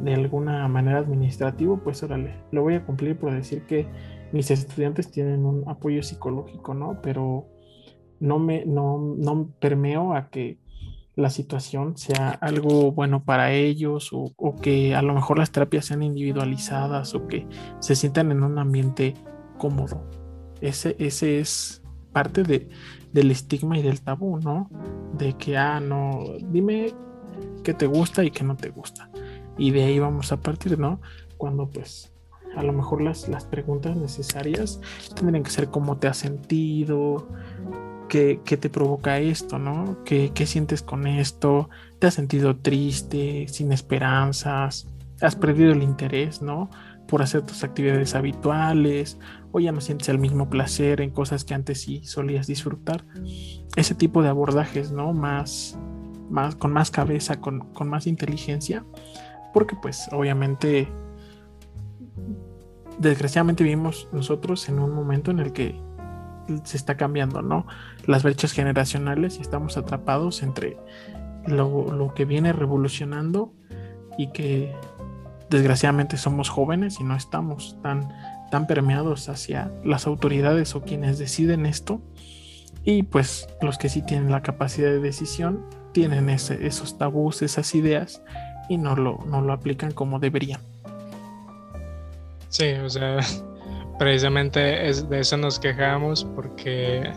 [0.00, 3.86] De alguna manera administrativo, pues órale, lo voy a cumplir por decir que
[4.32, 7.00] mis estudiantes tienen un apoyo psicológico, ¿no?
[7.00, 7.46] Pero
[8.20, 10.58] no me, no, no permeo a que
[11.16, 16.02] la situación sea algo bueno para ellos o, que a lo mejor las terapias sean
[16.02, 17.46] individualizadas o que
[17.78, 19.14] se sientan en un ambiente
[19.58, 20.08] cómodo.
[20.60, 22.68] Ese, ese es parte de,
[23.12, 24.68] del estigma y del tabú, ¿no?
[25.16, 26.92] De que, ah, no, dime
[27.62, 29.08] qué te gusta y qué no te gusta.
[29.58, 31.00] Y de ahí vamos a partir, ¿no?
[31.36, 32.12] Cuando pues
[32.56, 34.80] a lo mejor las, las preguntas necesarias
[35.14, 37.26] tendrían que ser cómo te has sentido,
[38.08, 39.98] ¿Qué, te provoca esto, no?
[40.04, 41.68] ¿Qué, sientes con esto?
[41.98, 44.86] ¿Te has sentido triste, sin esperanzas?
[45.20, 46.70] ¿Has perdido el interés, no?
[47.08, 49.18] Por hacer tus actividades habituales,
[49.50, 53.04] o ya no sientes el mismo placer en cosas que antes sí solías disfrutar.
[53.74, 55.12] Ese tipo de abordajes, ¿no?
[55.12, 55.76] Más,
[56.30, 58.84] más con más cabeza, con, con más inteligencia,
[59.54, 60.88] porque pues obviamente
[62.98, 65.80] desgraciadamente vivimos nosotros en un momento en el que
[66.64, 67.66] se está cambiando, ¿no?
[68.06, 70.76] Las brechas generacionales y estamos atrapados entre
[71.46, 73.54] lo, que viene revolucionando
[74.18, 74.74] y que
[75.48, 78.08] desgraciadamente somos jóvenes y no estamos tan,
[78.50, 82.02] tan permeados hacia las autoridades o quienes deciden esto.
[82.84, 87.74] Y pues los que sí tienen la capacidad de decisión tienen ese, esos tabús, esas
[87.74, 88.20] ideas
[88.68, 90.60] y no lo, no lo aplican como deberían.
[92.48, 93.18] Sí, o sea,
[93.98, 97.10] precisamente es, de eso nos quejamos porque,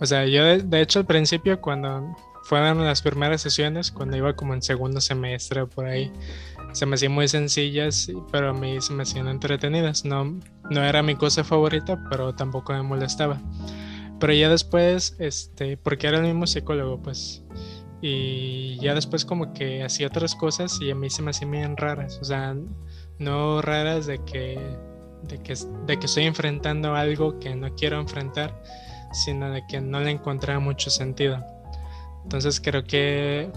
[0.00, 4.54] o sea, yo de, hecho al principio cuando fueron las primeras sesiones, cuando iba como
[4.54, 6.12] en segundo semestre por ahí,
[6.72, 10.04] se me hacían muy sencillas, pero a mí se me hacían entretenidas.
[10.04, 10.38] No,
[10.70, 13.40] no era mi cosa favorita, pero tampoco me molestaba.
[14.20, 17.42] Pero ya después, este, porque era el mismo psicólogo, pues,
[18.06, 21.74] y ya después como que hacía otras cosas y a mí se me hacían bien
[21.74, 22.54] raras, o sea,
[23.18, 24.58] no raras de que,
[25.22, 25.54] de que,
[25.86, 28.62] de que estoy enfrentando algo que no quiero enfrentar,
[29.10, 31.42] sino de que no le encontraba mucho sentido.
[32.24, 33.50] Entonces creo que,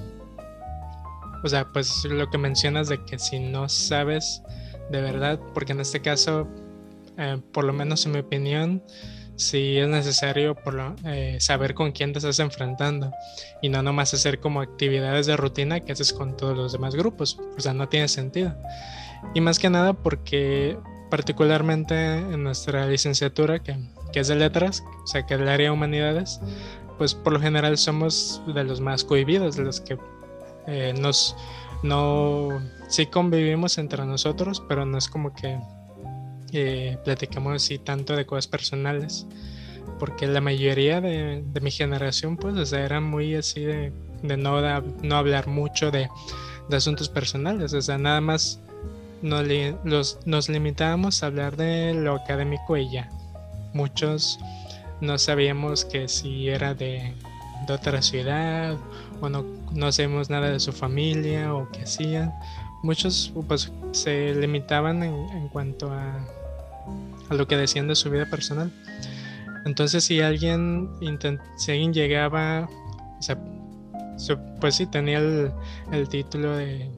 [1.44, 4.42] o sea, pues lo que mencionas de que si no sabes
[4.90, 6.48] de verdad, porque en este caso,
[7.18, 8.82] eh, por lo menos en mi opinión,
[9.38, 13.12] sí es necesario por lo, eh, saber con quién te estás enfrentando
[13.62, 17.40] y no nomás hacer como actividades de rutina que haces con todos los demás grupos.
[17.58, 18.56] O sea, no tiene sentido.
[19.34, 20.78] Y más que nada porque
[21.10, 23.78] particularmente en nuestra licenciatura, que,
[24.12, 26.42] que es de letras, o sea, que es el área de humanidades,
[26.98, 29.98] pues por lo general somos de los más cohibidos, de los que
[30.68, 31.36] eh, nos,
[31.84, 32.50] no,
[32.90, 35.58] sí convivimos entre nosotros, pero no es como que
[36.54, 39.26] eh, platicamos así tanto de cosas personales,
[40.00, 45.92] porque la mayoría de, mi generación pues era muy así de, no, no hablar mucho
[45.92, 46.10] de,
[46.72, 48.60] asuntos personales, o sea, nada más
[49.22, 53.10] nos, nos limitábamos a hablar de lo académico y ya.
[53.74, 54.40] Muchos
[55.02, 57.14] no sabíamos que si era de,
[57.70, 58.78] otra ciudad
[59.20, 62.34] o no, no sabemos nada de su familia o qué hacían.
[62.84, 66.26] Muchos pues se limitaban en cuanto a
[67.30, 68.72] a lo que decían de su vida personal.
[69.66, 70.90] Entonces, si alguien,
[71.58, 72.70] si alguien llegaba,
[73.20, 73.38] o sea,
[74.60, 76.90] pues sí, tenía el, título de,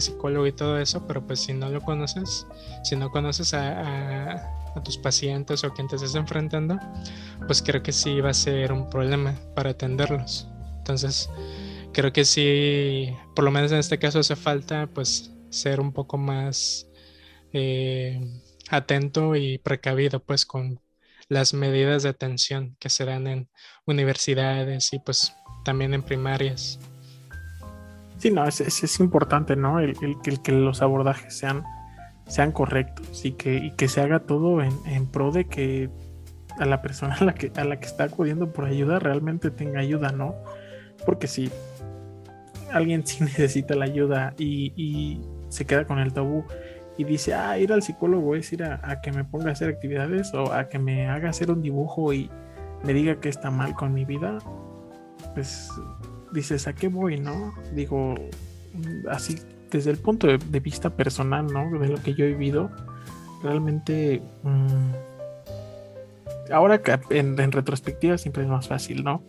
[0.00, 2.46] psicólogo y todo eso, pero pues si no lo conoces,
[2.82, 6.78] si no conoces a, tus pacientes o a quien te estés enfrentando,
[7.46, 10.46] pues creo que sí va a ser un problema para atenderlos.
[10.78, 11.28] Entonces,
[11.92, 16.16] creo que sí, por lo menos en este caso hace falta pues ser un poco
[16.16, 16.86] más...
[17.52, 18.20] Eh,
[18.70, 20.80] atento y precavido pues con
[21.28, 23.48] las medidas de atención que se dan en
[23.86, 26.78] universidades y pues también en primarias.
[28.18, 29.78] Sí, no, es, es, importante, ¿no?
[29.78, 29.94] El,
[30.42, 31.62] que los abordajes sean,
[32.26, 35.88] sean correctos y que, y que se haga todo en, en, pro de que
[36.58, 39.80] a la persona a la, que, a la que está acudiendo por ayuda realmente tenga
[39.80, 40.34] ayuda, ¿no?
[41.06, 41.50] Porque si
[42.72, 46.44] alguien sí necesita la ayuda y, y se queda con el tabú
[46.98, 50.34] y dice, ah, ir al psicólogo es ir a, que me ponga a hacer actividades
[50.34, 52.28] o a que me haga hacer un dibujo y
[52.82, 54.38] me diga que está mal con mi vida,
[55.32, 55.70] pues
[56.32, 57.54] dices, ¿a qué voy, no?
[57.72, 58.16] Digo,
[59.08, 59.38] así
[59.70, 61.78] desde el punto de, vista personal, ¿no?
[61.78, 62.68] De lo que yo he vivido,
[63.44, 64.20] realmente...
[64.42, 64.92] Mm,
[66.52, 69.22] ahora que en, retrospectiva siempre es más fácil, ¿no?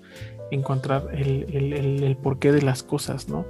[0.50, 3.46] Encontrar el, el, el porqué de las cosas, ¿no?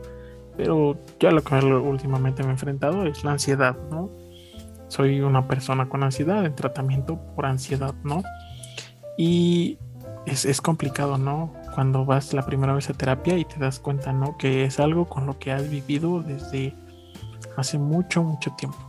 [0.59, 4.09] Pero yo lo que últimamente me he enfrentado es la ansiedad, ¿no?
[4.89, 8.23] Soy una persona con ansiedad, en tratamiento por ansiedad, ¿no?
[9.17, 9.77] Y
[10.25, 11.53] es, complicado, ¿no?
[11.75, 14.37] Cuando vas la primera vez a terapia y te das cuenta, ¿no?
[14.37, 16.75] Que es algo con lo que has vivido desde
[17.55, 18.79] hace mucho, mucho tiempo.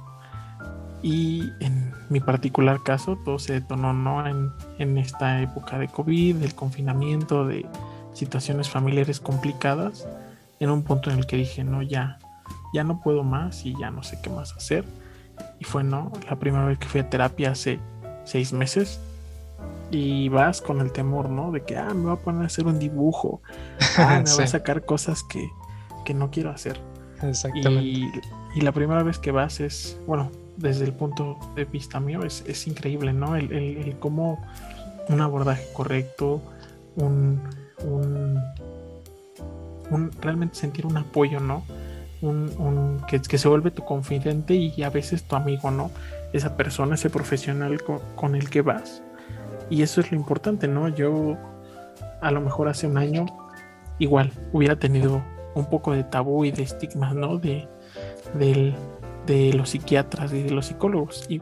[1.03, 4.27] Y en mi particular caso, todo se detonó, ¿no?
[4.27, 7.65] En, en esta época de COVID, del confinamiento, de
[8.13, 10.09] situaciones familiares complicadas
[10.61, 12.19] en un punto en el que dije, no, ya,
[12.73, 14.85] ya no puedo más y ya no sé qué más hacer.
[15.59, 17.81] Y fue, no, la primera vez que fui a terapia hace
[18.25, 19.01] seis meses.
[19.91, 21.51] Y vas con el temor, ¿no?
[21.51, 23.43] De que, ah, me va a poner a hacer un dibujo.
[23.97, 25.49] Ah, me va a sacar cosas que,
[26.05, 26.81] que no quiero hacer.
[27.23, 27.83] Exactamente.
[27.83, 28.11] Y,
[28.55, 32.45] y, la primera vez que vas es, bueno, desde el punto de vista mío, es,
[32.47, 33.35] es increíble, ¿no?
[33.35, 34.39] El, el, el, cómo
[35.09, 36.41] un abordaje correcto,
[36.97, 37.43] un,
[37.85, 38.41] un
[40.21, 41.65] realmente sentir un apoyo, ¿no?
[42.23, 45.91] Un, que, que, se vuelve tu confidente y a veces tu amigo, ¿no?
[46.33, 47.83] Esa persona, ese profesional
[48.17, 49.03] con, el que vas.
[49.71, 50.89] Y eso es lo importante, ¿no?
[50.89, 51.37] Yo
[52.21, 53.27] a lo mejor hace un año
[53.99, 55.23] igual hubiera tenido
[55.55, 57.39] un poco de tabú y de estigmas, ¿no?
[57.39, 57.69] De,
[58.35, 58.75] de,
[59.55, 61.25] los psiquiatras y de los psicólogos.
[61.29, 61.41] Y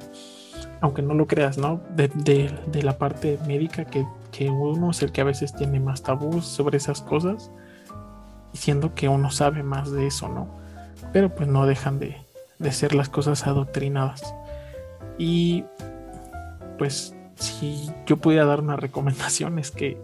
[0.80, 1.80] aunque no lo creas, ¿no?
[1.96, 6.03] De, de la parte médica que, que, uno es el que a veces tiene más
[6.03, 7.51] tabús sobre esas cosas
[8.59, 10.48] diciendo que uno sabe más de eso, ¿no?
[11.12, 12.16] Pero pues no dejan de,
[12.72, 14.34] ser las cosas adoctrinadas.
[15.16, 15.64] Y
[16.76, 19.96] pues si yo pudiera dar una recomendación es que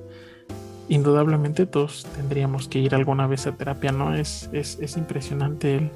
[0.88, 4.14] indudablemente todos tendríamos que ir alguna vez a terapia, ¿no?
[4.14, 5.90] Es, es, impresionante el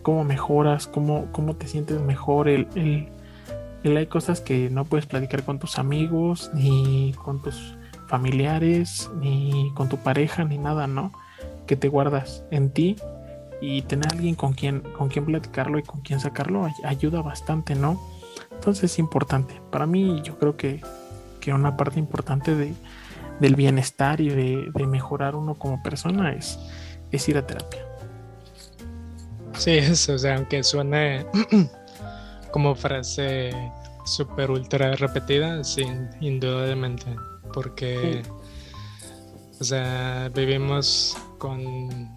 [0.00, 2.48] cómo mejoras, cómo, cómo te sientes mejor.
[2.48, 2.68] El,
[3.84, 9.70] el, hay cosas que no puedes platicar con tus amigos, ni con tus familiares, ni
[9.74, 11.12] con tu pareja, ni nada, ¿no?
[11.68, 12.96] Que te guardas en ti
[13.60, 18.00] y tener alguien con quien, con quien platicarlo y con quien sacarlo ayuda bastante, ¿no?
[18.52, 19.60] Entonces es importante.
[19.70, 20.80] Para mí yo creo que,
[21.40, 22.74] que una parte importante de,
[23.40, 26.58] del bienestar y de, de, mejorar uno como persona es,
[27.10, 27.84] es ir a terapia.
[29.56, 31.26] Sí, eso, o sea, aunque suene
[32.52, 33.50] como frase
[34.04, 35.84] súper ultra repetida, sí,
[36.20, 37.06] indudablemente,
[37.52, 38.22] porque,
[39.60, 42.14] o sea, vivimos con,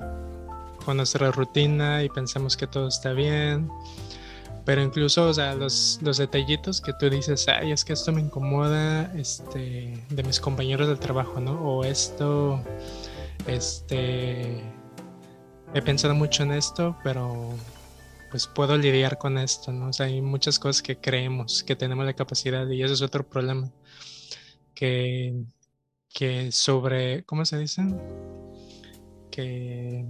[0.94, 3.70] nuestra rutina y pensamos que todo está bien,
[4.66, 8.22] pero incluso, o sea, los, los detallitos que tú dices, ay, es que esto me
[8.22, 11.54] incomoda este, de mis compañeros del trabajo, ¿no?
[11.62, 12.62] O esto,
[13.48, 14.62] este
[15.74, 17.54] he pensado mucho en esto, pero
[18.30, 19.90] pues puedo lidiar con esto, ¿no?
[19.90, 23.28] O sea, hay muchas cosas que creemos que tenemos la capacidad y eso es otro
[23.28, 23.70] problema.
[24.74, 25.44] Que,
[26.14, 27.84] que sobre, ¿cómo se dice?
[29.30, 30.06] Que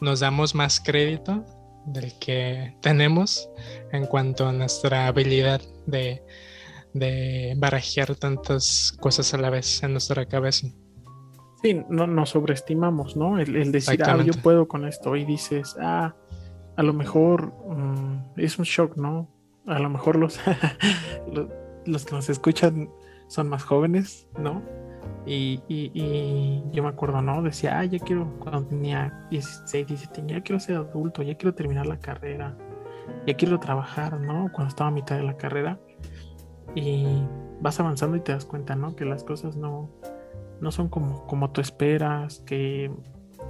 [0.00, 1.44] nos damos más crédito
[1.86, 3.48] del que tenemos
[3.92, 6.22] en cuanto a nuestra habilidad de,
[6.92, 10.68] de barajear tantas cosas a la vez en nuestra cabeza.
[11.62, 13.38] Sí, no nos sobreestimamos, ¿no?
[13.38, 16.14] El, decir, ah, yo puedo con esto y dices, ah,
[16.76, 19.28] a lo mejor mm, es un shock, ¿no?
[19.66, 20.40] A lo mejor los,
[21.86, 22.90] los, que nos escuchan
[23.28, 24.62] son más jóvenes, ¿no?
[25.24, 27.42] Y, y, yo me acuerdo, ¿no?
[27.42, 31.86] Decía, ah, ya quiero, cuando tenía 16, 17, ya quiero ser adulto, ya quiero terminar
[31.86, 32.56] la carrera,
[33.26, 34.50] ya quiero trabajar, ¿no?
[34.52, 35.78] Cuando estaba a mitad de la carrera.
[36.74, 37.06] Y
[37.60, 38.96] vas avanzando y te das cuenta, ¿no?
[38.96, 39.90] Que las cosas no,
[40.60, 42.90] no son como, como tú esperas, que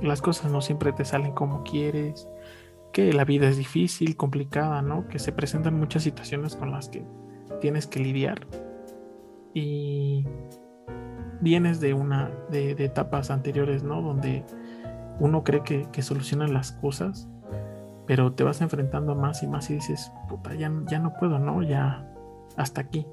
[0.02, 2.28] las cosas no siempre te salen como quieres,
[2.92, 5.08] que la vida es difícil, complicada, ¿no?
[5.08, 7.04] Que se presentan muchas situaciones con las que
[7.60, 8.46] tienes que lidiar.
[9.54, 10.26] Y
[11.42, 14.00] vienes de una de, etapas anteriores, ¿no?
[14.00, 14.44] Donde
[15.18, 17.28] uno cree que, que solucionan las cosas,
[18.06, 21.62] pero te vas enfrentando más y más y dices, puta, ya, ya no puedo, ¿no?
[21.62, 22.08] Ya
[22.56, 23.06] hasta aquí.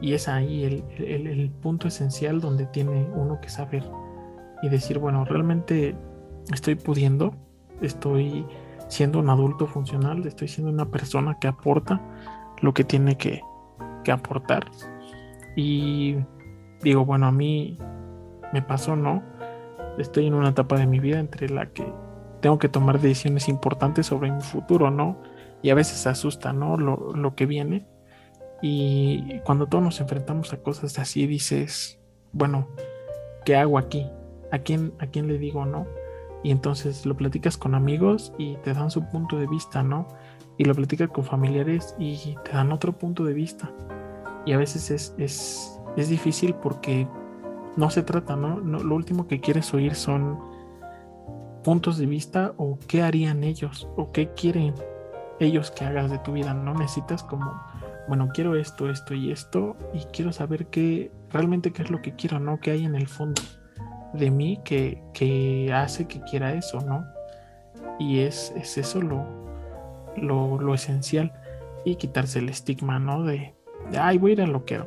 [0.00, 0.64] Y es ahí
[0.98, 3.84] el, punto esencial donde tiene uno que saber
[4.62, 5.96] y decir, bueno, realmente
[6.52, 7.34] estoy pudiendo,
[7.80, 8.46] estoy
[8.88, 12.00] siendo un adulto funcional, estoy siendo una persona que aporta
[12.60, 13.42] lo que tiene que,
[14.04, 14.70] que aportar.
[15.54, 16.16] Y
[16.82, 17.78] digo, bueno, a mí
[18.52, 19.22] me pasó, ¿no?
[19.98, 21.84] Estoy en una etapa de mi vida entre la que
[22.40, 25.18] tengo que tomar decisiones importantes sobre mi futuro, ¿no?
[25.62, 26.76] Y a veces asusta, ¿no?
[26.76, 27.86] Lo, lo que viene
[28.60, 32.00] y cuando todos nos enfrentamos a cosas así, dices,
[32.32, 32.66] bueno,
[33.44, 34.06] ¿qué hago aquí?
[34.50, 35.86] ¿A quién, a quién le digo no?
[36.42, 40.08] Y entonces lo platicas con amigos y te dan su punto de vista, ¿no?
[40.56, 43.70] Y lo platicas con familiares y te dan otro punto de vista.
[44.44, 47.06] Y a veces es, es, es difícil porque
[47.76, 48.60] no se trata, ¿no?
[48.60, 48.80] ¿no?
[48.80, 50.38] Lo último que quieres oír son
[51.64, 54.74] puntos de vista o qué harían ellos o qué quieren
[55.40, 56.54] ellos que hagas de tu vida.
[56.54, 57.52] No necesitas como
[58.08, 62.14] bueno, quiero esto, esto y esto, y quiero saber qué, realmente qué es lo que
[62.14, 62.58] quiero, ¿no?
[62.58, 63.42] ¿Qué hay en el fondo
[64.14, 67.04] de mí que, que hace que quiera eso, ¿no?
[67.98, 69.26] Y es, es eso lo,
[70.16, 71.32] lo, lo, esencial.
[71.84, 73.24] Y quitarse el estigma, ¿no?
[73.24, 73.54] De,
[73.98, 74.82] ay, voy a ir a lo que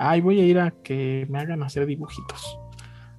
[0.00, 2.58] ay, voy a ir a que me hagan hacer dibujitos.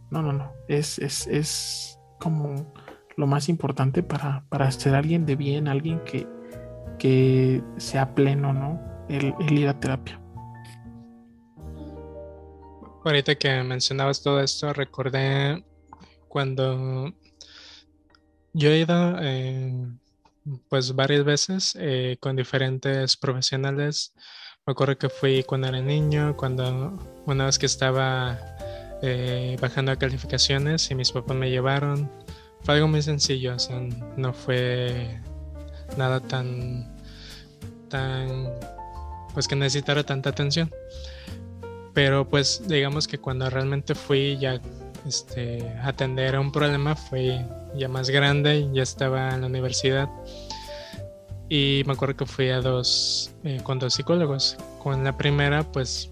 [0.09, 0.51] No, no, no.
[0.67, 2.73] Es, es, es como
[3.15, 6.27] lo más importante para, para ser alguien de bien, alguien que,
[6.97, 8.79] que sea pleno, ¿no?
[9.09, 10.19] el, ir a terapia.
[13.03, 15.63] Ahorita que mencionabas todo esto, recordé
[16.27, 17.13] cuando
[18.53, 19.87] yo he ido eh,
[20.69, 24.13] pues varias veces eh, con diferentes profesionales.
[24.71, 28.39] Me acuerdo que fui cuando era niño, cuando una vez que estaba
[29.01, 32.09] eh, bajando a calificaciones y mis papás me llevaron.
[32.61, 33.81] Fue algo muy sencillo, o sea,
[34.15, 35.19] no fue
[35.97, 36.89] nada tan
[37.89, 38.49] tan
[39.33, 40.71] pues que necesitara tanta atención.
[41.93, 44.61] Pero pues digamos que cuando realmente fui ya
[45.05, 47.45] este, atender a un problema fue
[47.75, 50.07] ya más grande, ya estaba en la universidad.
[51.53, 54.55] Y me acuerdo que fui a dos, eh, con dos psicólogos.
[54.81, 56.09] Con la primera, pues,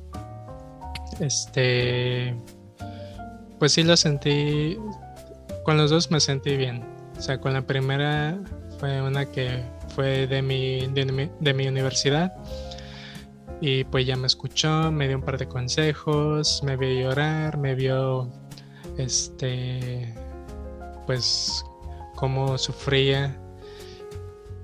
[1.21, 2.35] este,
[3.57, 4.77] pues sí lo sentí,
[5.63, 6.83] con los dos me sentí bien.
[7.17, 8.37] O sea, con la primera
[8.79, 9.63] fue una que
[9.95, 12.33] fue de mi, de mi universidad
[13.61, 17.75] y pues ya me escuchó, me dio un par de consejos, me vio llorar, me
[17.75, 18.29] vio
[18.97, 20.13] este
[21.05, 21.63] pues
[22.15, 23.39] cómo sufría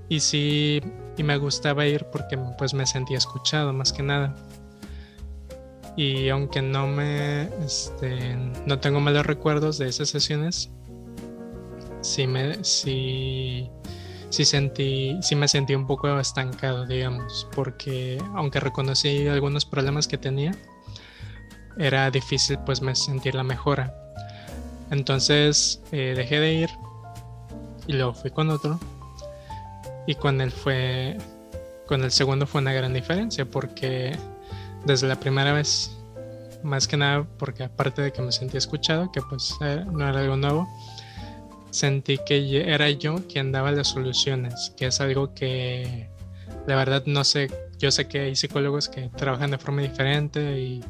[0.10, 0.82] y sí,
[1.18, 4.36] y me gustaba ir porque pues me sentía escuchado más que nada.
[5.98, 8.36] Y aunque no me, este,
[8.66, 10.70] no tengo malos recuerdos de esas sesiones,
[12.02, 13.70] sí me, sí,
[14.30, 20.18] sí sentí, sí me sentí un poco estancado, digamos, porque aunque reconocí algunos problemas que
[20.18, 20.52] tenía,
[21.78, 23.94] era difícil pues me sentir la mejora.
[24.92, 26.70] Entonces eh, dejé de ir
[27.88, 28.80] y luego fui con otro
[30.08, 31.18] y con él fue,
[31.86, 34.18] con el segundo fue una gran diferencia porque
[34.86, 35.98] desde la primera vez,
[36.64, 40.20] más que nada porque aparte de que me sentí escuchado, que pues eh, no era
[40.20, 40.68] algo nuevo,
[41.72, 46.10] sentí que era yo quien daba las soluciones, que es algo que
[46.68, 50.84] la verdad no sé, yo sé que hay psicólogos que trabajan de forma diferente y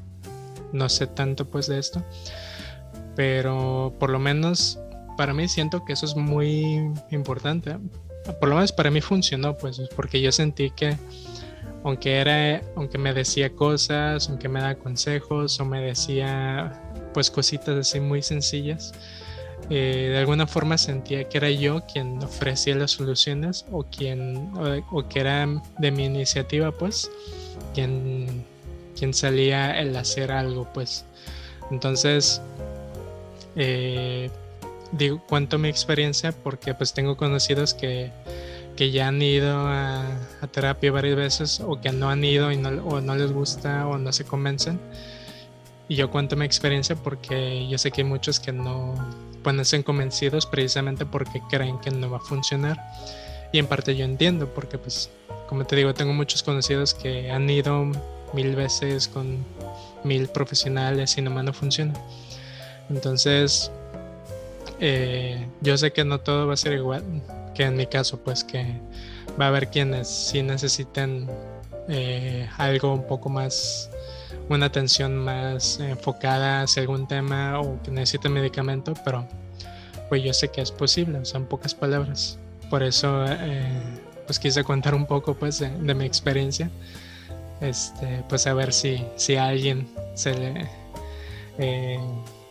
[0.73, 2.03] no sé tanto pues de esto,
[3.15, 4.79] pero por lo menos
[5.17, 7.77] para mí siento que eso es muy importante
[8.39, 10.97] por lo menos para mí funcionó, pues, porque yo sentí que
[11.85, 16.81] aunque era, aunque me decía cosas, aunque me daba consejos o me decía
[17.13, 18.91] pues cositas así muy sencillas,
[19.69, 24.49] eh, de alguna forma sentía que era yo quien ofrecía las soluciones o quien
[24.91, 25.47] o, que era
[25.77, 27.11] de mi iniciativa pues
[27.75, 28.43] quien
[28.97, 31.05] quien salía el hacer algo pues.
[31.69, 32.41] Entonces
[33.55, 34.31] eh,
[34.91, 38.11] digo, cuento mi experiencia porque pues tengo conocidos que,
[38.77, 40.05] ya han ido a,
[40.51, 43.97] terapia varias veces o que no han ido y no, o no les gusta o
[43.97, 44.79] no se convencen.
[45.87, 48.93] Y yo cuento mi experiencia porque yo sé que hay muchos que no
[49.43, 52.79] pueden ser convencidos precisamente porque creen que no va a funcionar.
[53.51, 55.11] Y en parte yo entiendo porque pues,
[55.47, 57.85] como te digo, tengo muchos conocidos que han ido
[58.33, 59.45] mil veces con
[60.03, 61.93] mil profesionales y nomás no funciona.
[62.89, 63.71] Entonces,
[64.79, 67.03] eh, yo sé que no todo va a ser igual
[67.55, 68.79] que en mi caso, pues que
[69.39, 71.27] va a haber quienes sí necesiten
[71.87, 73.89] eh, algo un poco más,
[74.49, 79.25] una atención más enfocada hacia algún tema o que necesiten medicamento, pero
[80.09, 82.37] pues yo sé que es posible, son pocas palabras.
[82.69, 83.65] Por eso eh,
[84.27, 86.69] pues quise contar un poco pues de, mi experiencia,
[87.61, 90.69] este, pues a ver si, si alguien se le...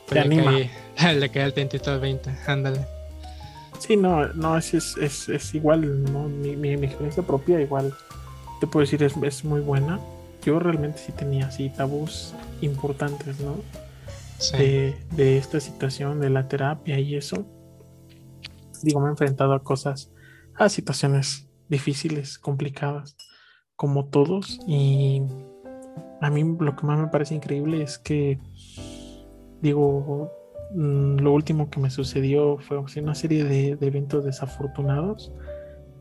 [0.09, 0.53] Pues anima.
[1.15, 2.87] le queda el tentito 20, ándale.
[3.79, 6.29] Sí, no, no, es, es, es, igual, ¿no?
[6.29, 7.93] Mi, mi, experiencia propia igual,
[8.61, 10.01] te puedo decir, es, es muy buena.
[10.43, 13.57] Yo realmente sí tenía así tabús importantes, ¿no?
[14.57, 17.47] De, de esta situación, de la terapia y eso.
[18.83, 20.13] Digo, me he enfrentado a cosas,
[20.55, 23.17] a situaciones difíciles, complicadas,
[23.77, 24.61] como todos.
[24.67, 25.23] Y
[26.21, 28.39] a mí lo que más me parece increíble es que,
[29.65, 30.31] digo,
[30.75, 35.33] Mm, lo último que me sucedió fue una serie de, eventos desafortunados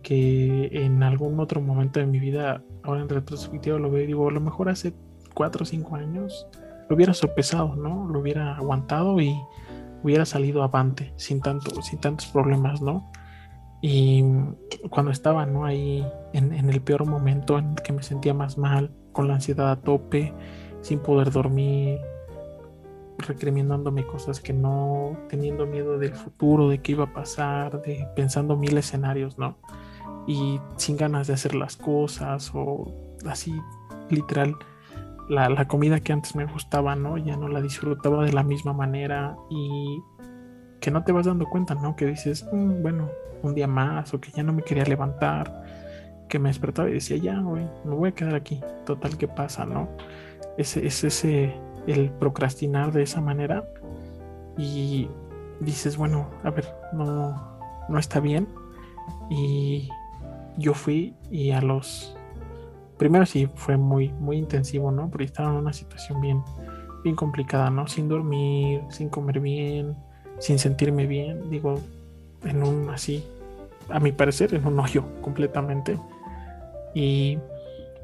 [0.02, 4.28] que en algún otro momento de mi vida, ahora en retrospectiva lo veo y digo,
[4.28, 4.94] a lo mejor hace
[5.36, 6.48] cuatro o cinco años
[6.90, 8.08] lo hubiera sopesado, ¿no?
[8.10, 9.34] Lo hubiera aguantado y
[10.02, 13.10] hubiera salido avante sin, tanto, sin tantos problemas, ¿no?
[13.82, 14.24] Y
[14.90, 15.66] cuando estaba, ¿no?
[15.66, 19.76] Ahí en, el peor momento en que me sentía más mal, con la ansiedad a
[19.76, 20.34] tope,
[20.82, 22.00] sin poder dormir,
[23.18, 28.58] recriminándome cosas que no, teniendo miedo del futuro, de qué iba a pasar, de pensando
[28.58, 29.58] mil escenarios, ¿no?
[30.28, 32.92] Y sin ganas de hacer las cosas o
[33.26, 33.54] así,
[34.10, 34.56] literal,
[35.30, 37.18] la, comida que antes me gustaba, ¿no?
[37.18, 40.02] Ya no la disfrutaba de la misma manera y
[40.80, 41.96] que no te vas dando cuenta, ¿no?
[41.96, 43.10] Que dices, mm, bueno,
[43.42, 45.64] un día más o que ya no me quería levantar,
[46.28, 49.66] que me despertaba y decía, ya, güey, me voy a quedar aquí, total, ¿qué pasa,
[49.66, 49.88] no?
[50.58, 51.56] Ese, es ese
[51.88, 53.68] el procrastinar de esa manera
[54.58, 55.08] y
[55.60, 57.58] dices, bueno, a ver, no,
[57.90, 58.48] no está bien.
[59.30, 59.90] Y
[60.58, 62.16] yo fui y a los...
[62.98, 65.10] Primero sí fue muy, muy intensivo, ¿no?
[65.10, 66.44] Porque estaba en una situación bien,
[67.04, 67.88] bien complicada, ¿no?
[67.88, 69.96] Sin dormir, sin comer bien,
[70.40, 71.50] sin sentirme bien.
[71.50, 71.80] Digo,
[72.46, 73.26] en un así,
[73.90, 75.98] a mi parecer, en un hoyo completamente.
[76.94, 77.40] Y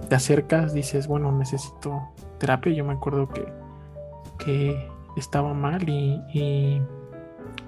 [0.08, 2.10] te acercas, dices, bueno, necesito
[2.40, 2.74] terapia.
[2.74, 3.46] Yo me acuerdo que
[4.44, 6.82] que estaba mal y,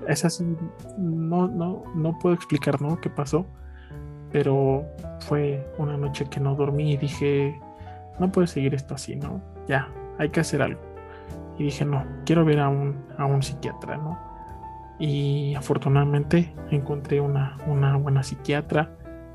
[0.07, 0.57] así,
[0.97, 2.99] no, no, no puedo explicar ¿no?
[2.99, 3.45] qué pasó,
[4.31, 4.85] pero
[5.19, 7.59] fue una noche que no dormí y dije,
[8.19, 9.41] no puede seguir esto así, ¿no?
[9.67, 10.79] Ya, hay que hacer algo.
[11.57, 14.17] Y dije, no, quiero ver a un, a un psiquiatra, ¿no?
[14.99, 18.91] Y afortunadamente encontré una, una buena psiquiatra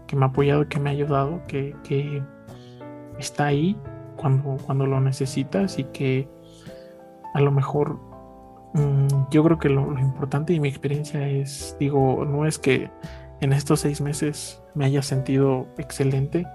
[0.07, 2.23] que me ha apoyado, que me ha ayudado, que, que
[3.19, 3.77] está ahí
[4.17, 6.29] cuando, cuando lo necesitas y que
[7.37, 7.99] a lo mejor
[8.73, 12.91] mm, yo creo que lo, importante y mi experiencia es, digo, no es que
[13.43, 16.47] en estos seis meses me haya sentido excelente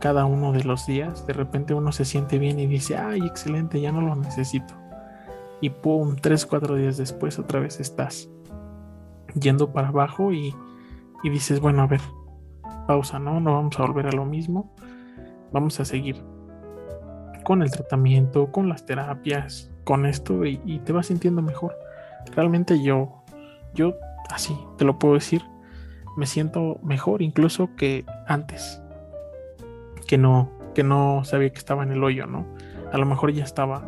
[0.00, 1.26] cada uno de los días.
[1.26, 4.72] De repente uno se siente bien y dice, ay, excelente, ya no lo necesito.
[5.60, 8.30] Y pum, tres, cuatro días después otra vez estás
[9.38, 10.54] yendo para abajo y,
[11.22, 12.00] y dices, bueno, a ver,
[12.86, 13.40] pausa, ¿no?
[13.40, 14.74] No vamos a volver a lo mismo.
[15.52, 16.24] Vamos a seguir
[17.44, 21.76] con el tratamiento, con las terapias, con esto y, te vas sintiendo mejor.
[22.34, 23.22] Realmente yo,
[23.74, 23.94] yo
[24.30, 25.42] así te lo puedo decir,
[26.16, 28.80] me siento mejor incluso que antes.
[30.06, 32.46] Que no, que no sabía que estaba en el hoyo, ¿no?
[32.92, 33.82] A lo mejor ya estaba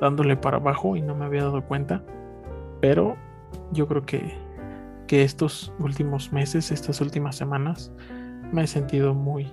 [0.00, 2.02] dándole para abajo y no me había dado cuenta.
[2.80, 3.16] Pero
[3.72, 4.36] yo creo que,
[5.06, 7.92] que estos últimos meses, estas últimas semanas,
[8.52, 9.50] me he sentido muy,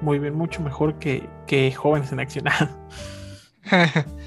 [0.00, 2.44] muy bien, mucho mejor que, que jóvenes en acción.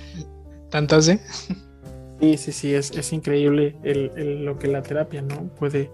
[0.69, 1.19] ¿Tanto así?
[2.19, 5.91] Sí, sí, sí, es, es increíble el, lo que la terapia no puede,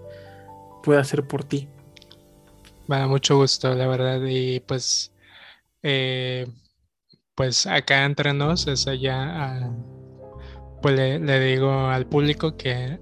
[0.81, 1.67] puede hacer por ti.
[2.87, 4.21] Bueno, mucho gusto, la verdad.
[4.25, 5.11] Y pues,
[5.81, 6.47] eh,
[7.35, 9.69] pues acá entre nos, es allá,
[10.81, 12.99] pues le, le, digo al público que,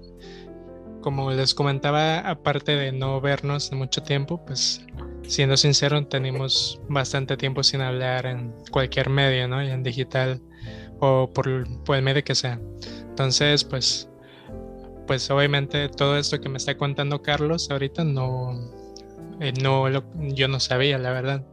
[1.00, 4.84] como les comentaba, aparte de no vernos en mucho tiempo, pues
[5.26, 9.62] siendo sincero, tenemos bastante tiempo sin hablar en cualquier medio, ¿no?
[9.62, 10.40] Y en digital
[11.04, 12.60] o por, por el medio que sea.
[13.08, 14.08] Entonces, pues,
[15.08, 18.52] pues obviamente todo esto que me está contando Carlos ahorita no,
[19.40, 19.88] eh, no
[20.28, 21.44] yo no sabía, la verdad.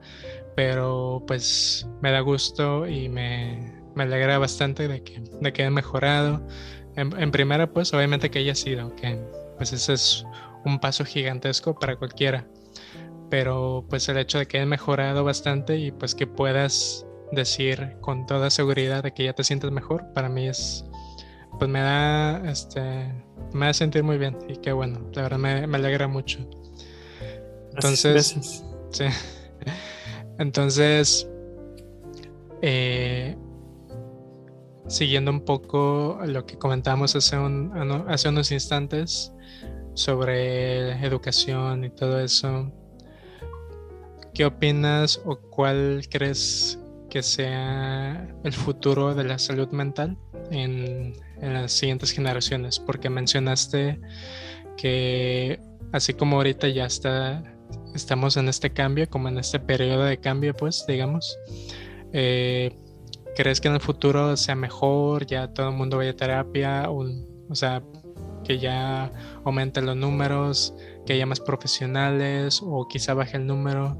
[0.55, 5.71] Pero pues me da gusto y me, me alegra bastante de que, de que haya
[5.71, 6.45] mejorado.
[6.95, 9.17] En, primera, pues obviamente que haya sido, que
[9.57, 10.25] pues ese es
[10.65, 12.45] un paso gigantesco para cualquiera.
[13.31, 18.25] Pero pues el hecho de que haya mejorado bastante y pues que puedas decir con
[18.25, 20.85] toda seguridad de que ya te sientes mejor, para mí es,
[21.57, 23.13] pues me da, este,
[23.53, 26.39] me da sentir muy bien y qué bueno, la verdad me, me alegra mucho.
[27.73, 29.05] Entonces, sí.
[30.39, 31.29] Entonces,
[32.61, 33.35] eh,
[34.87, 37.71] siguiendo un poco lo que comentamos hace, un,
[38.07, 39.33] hace unos instantes
[39.93, 42.71] sobre educación y todo eso,
[44.33, 46.78] ¿qué opinas o cuál crees
[47.09, 50.17] que sea el futuro de la salud mental
[50.51, 53.99] en, las siguientes generaciones, porque mencionaste
[54.75, 55.59] que
[55.93, 57.43] así como ahorita ya está,
[57.95, 61.37] estamos en este cambio, como en este periodo de cambio, pues, digamos,
[62.11, 62.75] eh,
[63.35, 67.05] ¿crees que en el futuro sea mejor, ya todo el mundo vaya a terapia, o,
[67.49, 67.81] o sea,
[68.43, 69.11] que ya
[69.45, 70.73] aumenten los números,
[71.05, 73.97] que haya más profesionales, o quizá baje el número?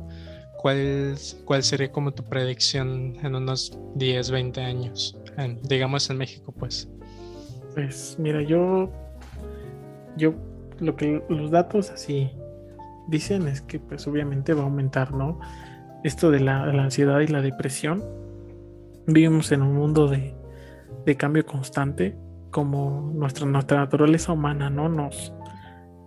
[0.59, 5.15] ¿Cuál, cuál sería como tu predicción en unos 10, 20 años?
[5.63, 6.89] digamos en México, pues.
[7.73, 8.89] Pues mira, yo,
[10.17, 10.33] yo,
[10.79, 12.29] lo que los datos así
[13.07, 15.39] dicen es que pues obviamente va a aumentar, ¿no?
[16.03, 18.03] Esto de la, ansiedad y la depresión.
[19.07, 20.35] Vivimos en un mundo de,
[21.05, 22.17] de cambio constante,
[22.51, 24.89] como nuestra, nuestra naturaleza humana, ¿no?
[24.89, 25.31] Nos,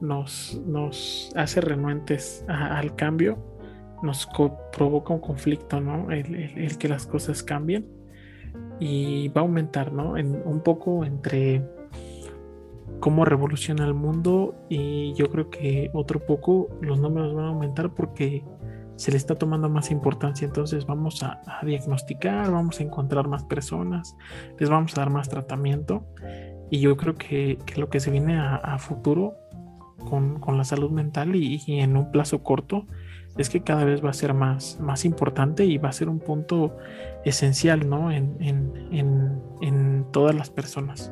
[0.02, 3.51] nos, nos hace renuentes al cambio
[4.02, 4.28] nos
[4.72, 6.10] provoca un conflicto, ¿no?
[6.10, 7.86] El, que las cosas cambien
[8.80, 10.16] y va a aumentar, ¿no?
[10.16, 11.62] En, un poco entre
[13.00, 17.94] cómo revoluciona el mundo y yo creo que otro poco los números van a aumentar
[17.94, 18.44] porque
[18.96, 24.16] se le está tomando más importancia, entonces vamos a, diagnosticar, vamos a encontrar más personas,
[24.58, 26.04] les vamos a dar más tratamiento
[26.70, 29.34] y yo creo que, lo que se viene a, futuro
[30.08, 32.86] con, la salud mental y en un plazo corto
[33.36, 36.18] es que cada vez va a ser más, más importante y va a ser un
[36.18, 36.76] punto
[37.24, 38.10] esencial ¿no?
[38.10, 38.32] en,
[40.12, 41.10] todas las personas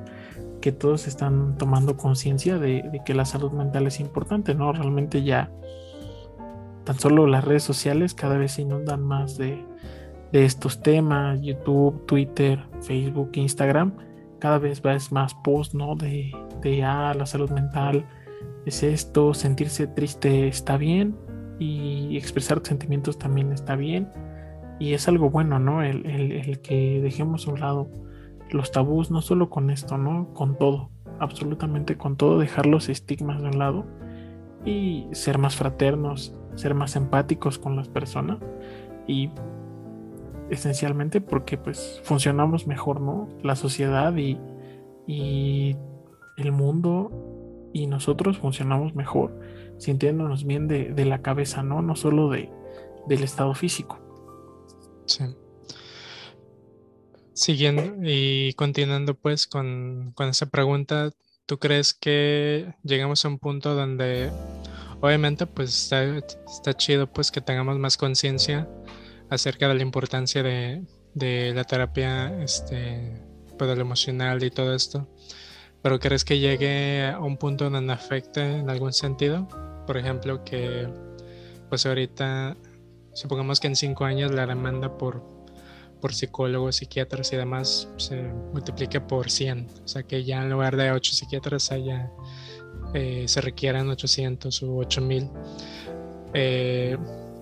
[0.60, 4.72] que todos están tomando conciencia de, que la salud mental es importante, ¿no?
[4.74, 5.50] Realmente ya
[6.84, 9.64] tan solo las redes sociales cada vez se inundan más de,
[10.32, 13.94] estos temas, YouTube, Twitter, Facebook, Instagram,
[14.38, 15.96] cada vez va más post, ¿no?
[15.96, 18.06] De, de, ah, la salud mental
[18.66, 21.16] es esto, sentirse triste está bien,
[21.60, 24.08] y expresar sentimientos también está bien
[24.80, 25.82] y es algo bueno, ¿no?
[25.82, 27.88] El, el, que dejemos a un lado
[28.50, 30.32] los tabús, no solo con esto, ¿no?
[30.32, 30.88] Con todo,
[31.20, 33.84] absolutamente con todo, dejar los estigmas de un lado
[34.64, 38.38] y ser más fraternos, ser más empáticos con las personas
[39.06, 39.30] y
[40.48, 43.28] esencialmente porque pues funcionamos mejor, ¿no?
[43.42, 44.38] La sociedad y,
[45.06, 45.76] y
[46.38, 47.12] el mundo
[47.74, 49.38] y nosotros funcionamos mejor
[49.80, 51.82] sintiéndonos bien de, la cabeza, ¿no?
[51.82, 52.50] No solo de,
[53.08, 53.98] del estado físico.
[55.06, 55.24] Sí.
[57.32, 61.10] Siguiendo y continuando pues con, con esa pregunta,
[61.46, 64.30] ¿tú crees que llegamos a un punto donde
[65.00, 68.68] obviamente pues está, está chido pues que tengamos más conciencia
[69.30, 73.22] acerca de la importancia de, de la terapia este,
[73.58, 75.08] pues, emocional y todo esto.
[75.82, 79.48] Pero ¿crees que llegue a un punto donde afecte en algún sentido?
[79.86, 80.88] Por ejemplo, que
[81.70, 82.56] pues ahorita,
[83.14, 85.22] supongamos que en cinco años la demanda por,
[86.00, 88.22] por psicólogos, psiquiatras y demás se
[88.52, 89.68] multiplique por 100.
[89.84, 92.10] O sea, que ya en lugar de 8 psiquiatras haya,
[92.92, 95.30] eh, se requieran 800 u 8000.
[96.34, 96.98] Eh,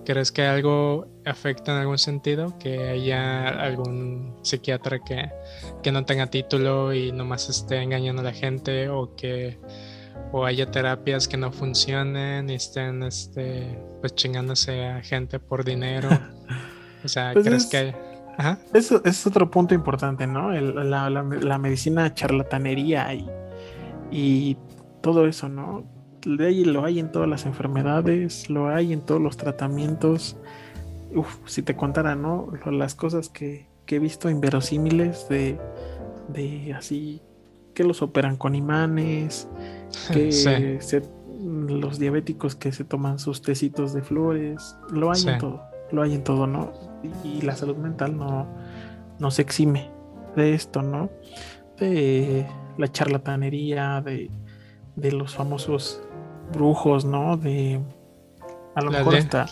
[0.09, 2.57] ¿Crees que algo afecta en algún sentido?
[2.57, 5.29] Que haya algún psiquiatra que,
[5.83, 9.59] que no tenga título y nomás esté engañando a la gente o que
[10.31, 16.09] o haya terapias que no funcionen y estén este, pues chingándose a gente por dinero.
[17.05, 17.93] O sea, pues ¿crees que
[18.73, 20.49] Eso es otro punto importante, ¿no?
[20.49, 23.29] la, la, medicina charlatanería y,
[24.09, 24.57] y
[25.01, 25.98] todo eso, ¿no?
[26.23, 30.37] Lo hay en todas las enfermedades, lo hay en todos los tratamientos.
[31.13, 32.51] Uf, si te contara, ¿no?
[32.65, 35.57] Las cosas que, he visto inverosímiles de,
[36.27, 37.21] de así,
[37.73, 39.47] que los operan con imanes,
[40.13, 40.79] que
[41.41, 45.61] los diabéticos que se toman sus tecitos de flores, lo hay en todo,
[45.91, 46.73] lo hay en todo, ¿no?
[47.23, 48.47] Y, la salud mental no,
[49.19, 49.89] no se exime
[50.35, 51.09] de esto, ¿no?
[51.77, 52.45] De
[52.77, 54.29] la charlatanería, de,
[54.95, 56.01] de los famosos
[56.51, 57.37] brujos, ¿no?
[57.37, 57.79] De.
[58.75, 59.45] A lo mejor hasta.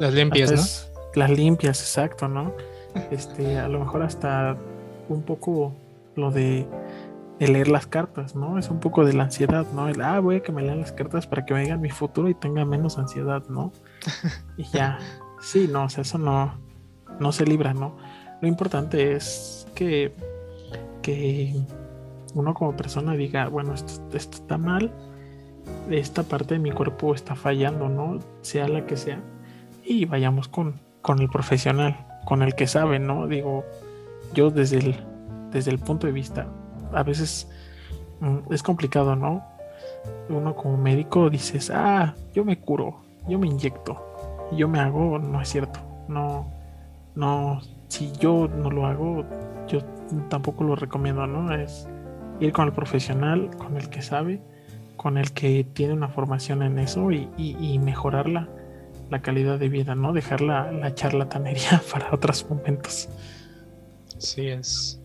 [0.00, 0.94] Las limpias, ¿no?
[1.14, 2.52] las limpias, exacto, ¿no?
[3.10, 4.56] Este, a lo mejor hasta
[5.08, 5.72] un poco
[6.16, 6.66] lo de,
[7.38, 8.58] leer las cartas, ¿no?
[8.58, 9.88] Es un poco de la ansiedad, ¿no?
[9.88, 12.28] El, ah, voy a que me lean las cartas para que me digan mi futuro
[12.28, 13.72] y tenga menos ansiedad, ¿no?
[14.56, 14.98] Y ya.
[15.40, 16.54] Sí, no, o sea, eso no,
[17.20, 17.96] no se libra, ¿no?
[18.40, 20.14] Lo importante es que,
[21.02, 21.54] que
[22.34, 24.92] uno como persona diga, bueno, esto, esto está mal,
[25.90, 28.18] esta parte de mi cuerpo está fallando, ¿no?
[28.42, 29.20] Sea la que sea.
[29.84, 33.26] Y vayamos con, con el profesional, con el que sabe, ¿no?
[33.26, 33.64] Digo,
[34.32, 34.96] yo desde el,
[35.50, 36.46] desde el punto de vista,
[36.92, 37.50] a veces
[38.20, 39.44] mm, es complicado, ¿no?
[40.28, 44.02] Uno como médico dices, ah, yo me curo, yo me inyecto,
[44.52, 46.50] yo me hago, no es cierto, no,
[47.14, 49.24] no, si yo no lo hago,
[49.66, 49.80] yo
[50.28, 51.54] tampoco lo recomiendo, ¿no?
[51.54, 51.88] Es
[52.40, 54.42] ir con el profesional, con el que sabe
[54.96, 58.48] con el que tiene una formación en eso y, y, mejorar la,
[59.22, 60.12] calidad de vida, ¿no?
[60.12, 63.08] Dejar la, la charlatanería para otros momentos.
[64.18, 65.00] Sí es.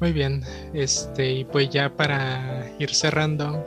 [0.00, 3.64] Muy bien, este, y pues ya para ir cerrando,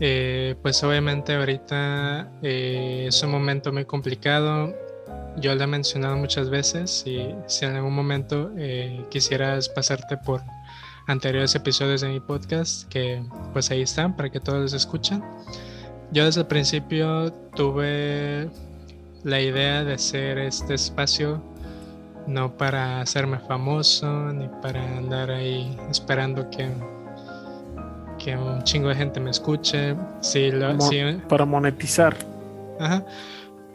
[0.00, 4.74] eh, pues obviamente ahorita eh, es un momento muy complicado.
[5.36, 10.42] Yo lo he mencionado muchas veces y si en algún momento eh, quisieras pasarte por
[11.06, 15.22] anteriores episodios de mi podcast que pues ahí están para que todos los escuchen.
[16.10, 18.48] Yo desde el principio tuve
[19.22, 21.42] la idea de hacer este espacio
[22.26, 26.70] no para hacerme famoso ni para andar ahí esperando que,
[28.18, 29.94] que un chingo de gente me escuche.
[30.20, 30.76] Sí, lo,
[31.28, 32.16] para monetizar.
[32.80, 33.04] Ajá.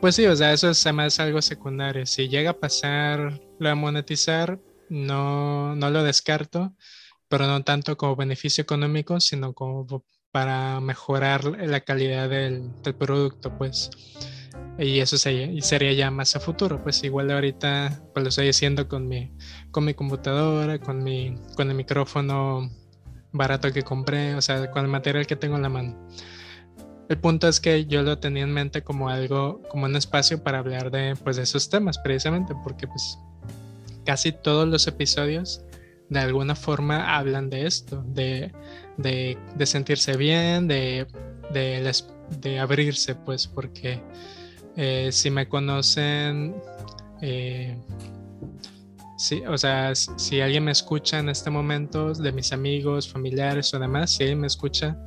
[0.01, 2.05] Pues sí, o sea, eso es además algo secundario.
[2.05, 4.57] Si llega a pasar lo de monetizar,
[4.89, 6.73] no, no lo descarto
[7.29, 13.89] pero no tanto como beneficio económico, sino como para mejorar la calidad del, producto, pues.
[14.77, 18.87] Y eso sería, sería, ya más a futuro, pues igual ahorita pues lo estoy haciendo
[18.87, 19.31] con mi,
[19.71, 22.69] con mi computadora, con mi, con el micrófono
[23.31, 26.07] barato que compré, o sea, con el material que tengo en la mano.
[27.09, 30.59] El punto es que yo lo tenía en mente como algo, como un espacio para
[30.59, 33.17] hablar de, pues, de esos temas, precisamente, porque pues
[34.05, 35.61] casi todos los episodios
[36.09, 38.51] de alguna forma hablan de esto, de,
[39.63, 41.07] sentirse bien, de,
[41.51, 44.01] de, abrirse, pues, porque
[44.75, 46.55] eh, si me conocen,
[47.21, 47.77] eh,
[49.47, 54.11] o sea, si alguien me escucha en este momento, de mis amigos, familiares o demás,
[54.11, 54.97] si alguien me escucha,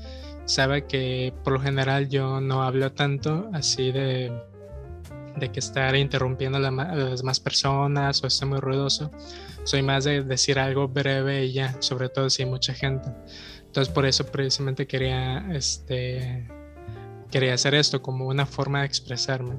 [0.44, 4.32] sabe que por lo general yo no hablo tanto así de,
[5.36, 9.10] de que estar interrumpiendo a, las demás personas o estar muy ruidoso
[9.64, 13.08] soy más de decir algo breve y ya, sobre todo si hay mucha gente.
[13.66, 16.48] Entonces por eso precisamente quería, este,
[17.30, 19.54] quería hacer esto como una forma de expresarme.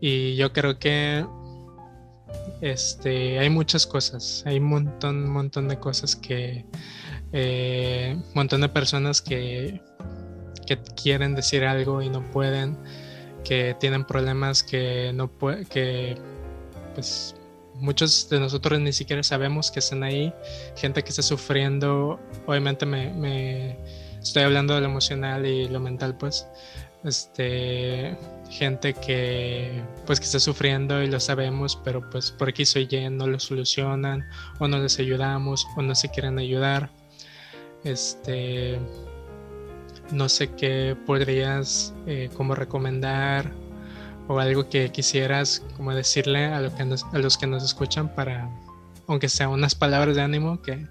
[0.00, 1.26] Y yo creo que
[2.60, 6.64] este, hay muchas cosas, hay un montón, montón de cosas que,
[7.32, 9.82] eh, un montón de personas que,
[10.66, 12.78] que quieren decir algo y no pueden,
[13.44, 15.30] que tienen problemas que no
[15.70, 16.16] que
[16.94, 17.34] pues
[17.80, 20.32] muchos de nosotros ni siquiera sabemos que están ahí,
[20.76, 23.78] gente que está sufriendo, obviamente me,
[24.20, 26.46] estoy hablando de lo emocional y lo mental, pues,
[27.04, 28.16] este,
[28.50, 33.08] gente que, pues, que está sufriendo y lo sabemos, pero pues por aquí soy Y
[33.08, 34.28] no lo solucionan,
[34.58, 36.90] o no les ayudamos, o no se quieren ayudar.
[37.84, 38.78] Este,
[40.10, 43.52] no sé qué podrías eh, como recomendar
[44.26, 48.48] o algo que quisieras como decirle a, lo que a los que nos escuchan para,
[49.06, 50.86] aunque sea unas palabras de ánimo que,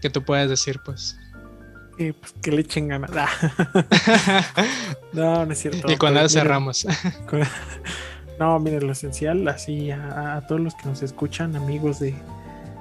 [0.00, 1.18] que tú puedas decir, pues.
[1.96, 3.10] pues que le echen ganas.
[5.12, 5.90] no, no es cierto.
[5.90, 6.86] Y cuando cerramos.
[8.38, 12.14] no, miren, lo esencial, así a, todos los que nos escuchan, amigos de,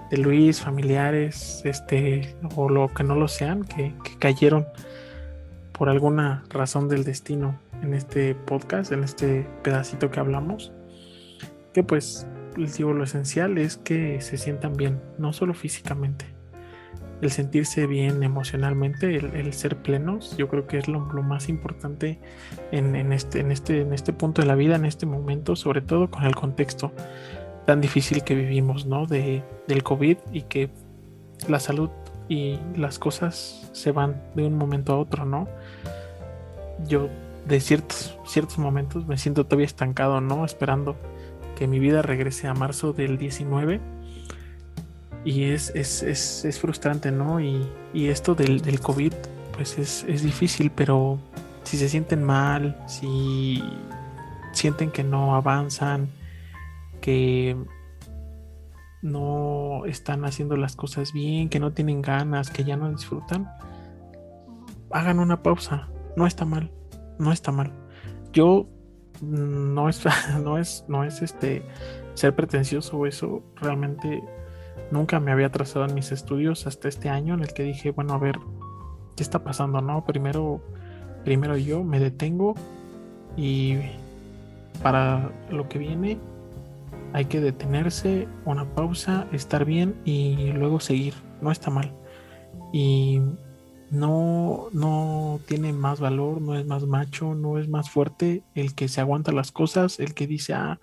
[0.09, 4.65] de, Luis, familiares, este, o lo que no lo sean, que, que cayeron
[5.77, 10.71] por alguna razón del destino en este podcast, en este pedacito que hablamos,
[11.73, 16.25] que pues les digo, lo esencial es que se sientan bien, no solo físicamente.
[17.21, 22.19] El sentirse bien emocionalmente, el, ser plenos, yo creo que es lo, más importante
[22.71, 26.11] en, este, en, este, en este punto de la vida, en este momento, sobre todo
[26.11, 26.91] con el contexto
[27.65, 29.07] tan difícil que vivimos, ¿no?
[29.07, 30.69] De, del COVID y que
[31.47, 31.89] la salud
[32.29, 35.47] y las cosas se van de un momento a otro, ¿no?
[36.87, 37.09] Yo
[37.47, 40.45] de ciertos, ciertos momentos me siento todavía estancado, ¿no?
[40.45, 40.97] Esperando
[41.57, 43.79] que mi vida regrese a marzo del 19.
[45.25, 47.39] Y es, es, es, es frustrante, ¿no?
[47.39, 49.13] Y, y esto del, del, COVID,
[49.53, 51.19] pues es, es difícil, pero
[51.63, 53.63] si se sienten mal, si
[54.53, 56.09] sienten que no avanzan,
[57.01, 57.57] que
[59.01, 63.49] no están haciendo las cosas bien, que no tienen ganas, que ya no disfrutan,
[64.91, 65.89] hagan una pausa.
[66.15, 66.71] No está mal,
[67.19, 67.71] no está mal.
[68.33, 68.67] Yo
[69.21, 70.03] mm, no es,
[70.43, 71.63] no es, no es este
[72.13, 73.43] ser pretencioso eso.
[73.55, 74.23] Realmente
[74.91, 78.13] nunca me había trazado en mis estudios hasta este año en el que dije, bueno,
[78.13, 78.39] a ver,
[79.15, 79.81] ¿qué está pasando?
[79.81, 80.61] No, primero,
[81.23, 82.55] primero yo me detengo
[83.35, 83.77] y
[84.81, 86.17] para lo que viene
[87.17, 91.15] hay que detenerse, una pausa, estar bien y luego seguir.
[91.41, 91.95] No está mal.
[92.71, 93.19] Y
[93.89, 98.87] no, no tiene más valor, no es más macho, no es más fuerte el que
[98.87, 100.79] se aguanta las cosas, el que dice, ah,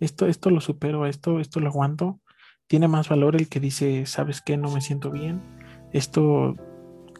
[0.00, 2.20] esto, esto lo supero, esto, esto lo aguanto.
[2.68, 4.56] Tiene más valor el que dice, ¿sabes qué?
[4.56, 5.42] No me siento bien.
[5.92, 6.56] Esto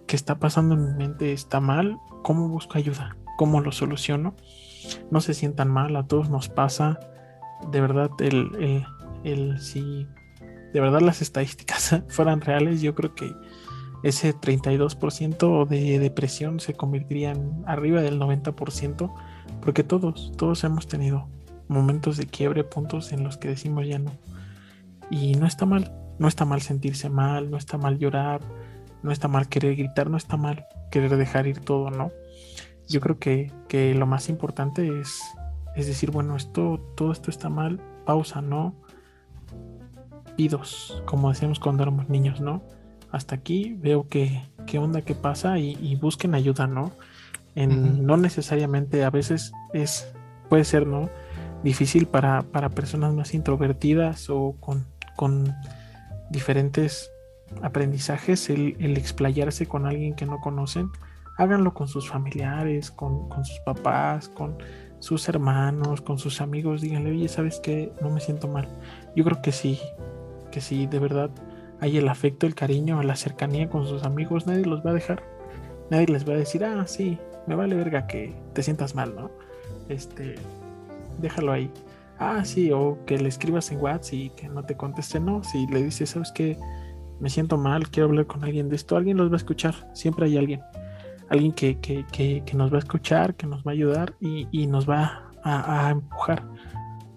[0.06, 1.98] que está pasando en mi mente está mal.
[2.22, 3.18] ¿Cómo busco ayuda?
[3.36, 4.34] ¿Cómo lo soluciono?
[5.10, 6.98] No se sientan mal, a todos nos pasa
[7.70, 8.84] de verdad el,
[9.24, 10.06] el, si
[10.72, 13.34] de verdad las estadísticas fueran reales, yo creo que
[14.02, 19.12] ese 32% de depresión se convertiría en arriba del 90%,
[19.60, 21.28] porque todos, todos hemos tenido
[21.68, 24.12] momentos de quiebre, puntos en los que decimos ya no.
[25.10, 28.40] Y no está mal, no está mal sentirse mal, no está mal llorar,
[29.02, 32.10] no está mal querer gritar, no está mal querer dejar ir todo, ¿no?
[32.88, 35.20] Yo creo que, que lo más importante es
[35.76, 38.74] es decir, bueno, esto, todo esto está mal, pausa, ¿no?
[40.34, 42.62] Pidos, como decíamos cuando éramos niños, ¿no?
[43.12, 46.92] Hasta aquí veo que, qué onda, qué pasa y, busquen ayuda, ¿no?
[47.54, 50.12] En, No necesariamente, a veces es,
[50.48, 51.10] puede ser, ¿no?
[51.62, 55.54] Difícil para, para personas más introvertidas o con, con
[56.30, 57.10] diferentes
[57.62, 60.90] aprendizajes el, el, explayarse con alguien que no conocen.
[61.36, 64.56] Háganlo con sus familiares, con, con sus papás, con
[65.06, 67.92] sus hermanos, con sus amigos, díganle, oye, ¿sabes qué?
[68.00, 68.66] No me siento mal.
[69.14, 69.78] Yo creo que sí,
[70.50, 71.30] que sí, de verdad
[71.78, 75.22] hay el afecto, el cariño, la cercanía con sus amigos, nadie los va a dejar.
[75.90, 79.30] Nadie les va a decir, ah, sí, me vale verga que te sientas mal, ¿no?
[79.88, 80.34] Este,
[81.20, 81.70] déjalo ahí.
[82.18, 85.44] Ah, sí, o que le escribas en WhatsApp y que no te conteste, no.
[85.44, 86.58] Si le dices, ¿sabes qué?
[87.20, 90.26] Me siento mal, quiero hablar con alguien de esto, alguien los va a escuchar, siempre
[90.26, 90.62] hay alguien
[91.28, 92.04] alguien que, que,
[92.44, 96.42] que, nos va a escuchar, que nos va a ayudar y, nos va a, empujar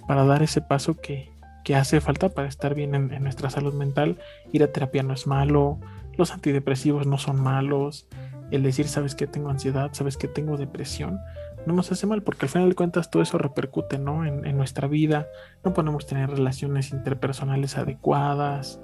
[0.07, 1.29] para dar ese paso que,
[1.75, 4.17] hace falta para estar bien en, nuestra salud mental.
[4.51, 5.79] Ir a terapia no es malo,
[6.17, 8.07] los antidepresivos no son malos,
[8.49, 11.19] el decir, sabes que tengo ansiedad, sabes que tengo depresión,
[11.67, 14.25] no nos hace mal porque al final de cuentas todo eso repercute ¿no?
[14.25, 15.27] en, en nuestra vida,
[15.63, 18.79] no podemos tener relaciones interpersonales adecuadas,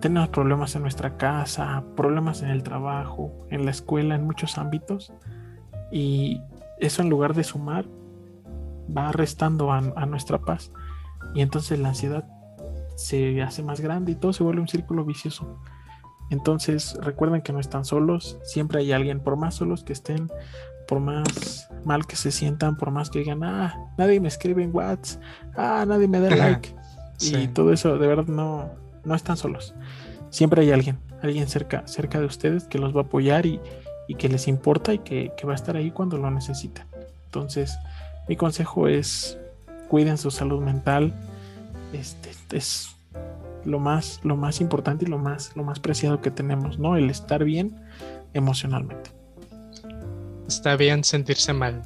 [0.00, 5.12] tenemos problemas en nuestra casa, problemas en el trabajo, en la escuela, en muchos ámbitos.
[5.90, 6.40] Y
[6.78, 7.86] eso en lugar de sumar,
[8.94, 10.72] va restando a, nuestra paz.
[11.34, 12.24] Y entonces la ansiedad
[12.96, 15.58] se hace más grande y todo se vuelve un círculo vicioso.
[16.30, 20.30] Entonces recuerden que no están solos, siempre hay alguien, por más solos que estén,
[20.88, 24.74] por más mal que se sientan, por más que digan, ah, nadie me escribe en
[24.74, 25.22] WhatsApp,
[25.56, 26.74] ah, nadie me da like.
[27.20, 28.70] Y todo eso, de verdad no,
[29.04, 29.74] no están solos.
[30.30, 33.60] Siempre hay alguien, alguien cerca, cerca de ustedes que los va a apoyar y,
[34.08, 36.86] y que les importa y que, va a estar ahí cuando lo necesitan.
[37.26, 37.78] Entonces,
[38.28, 39.38] mi consejo es
[39.88, 41.12] cuiden su salud mental.
[41.92, 42.94] Este es
[43.64, 46.96] lo más, lo más importante y lo más, lo más preciado que tenemos, ¿no?
[46.96, 47.76] El estar bien
[48.34, 49.10] emocionalmente.
[50.48, 51.82] Está bien sentirse mal.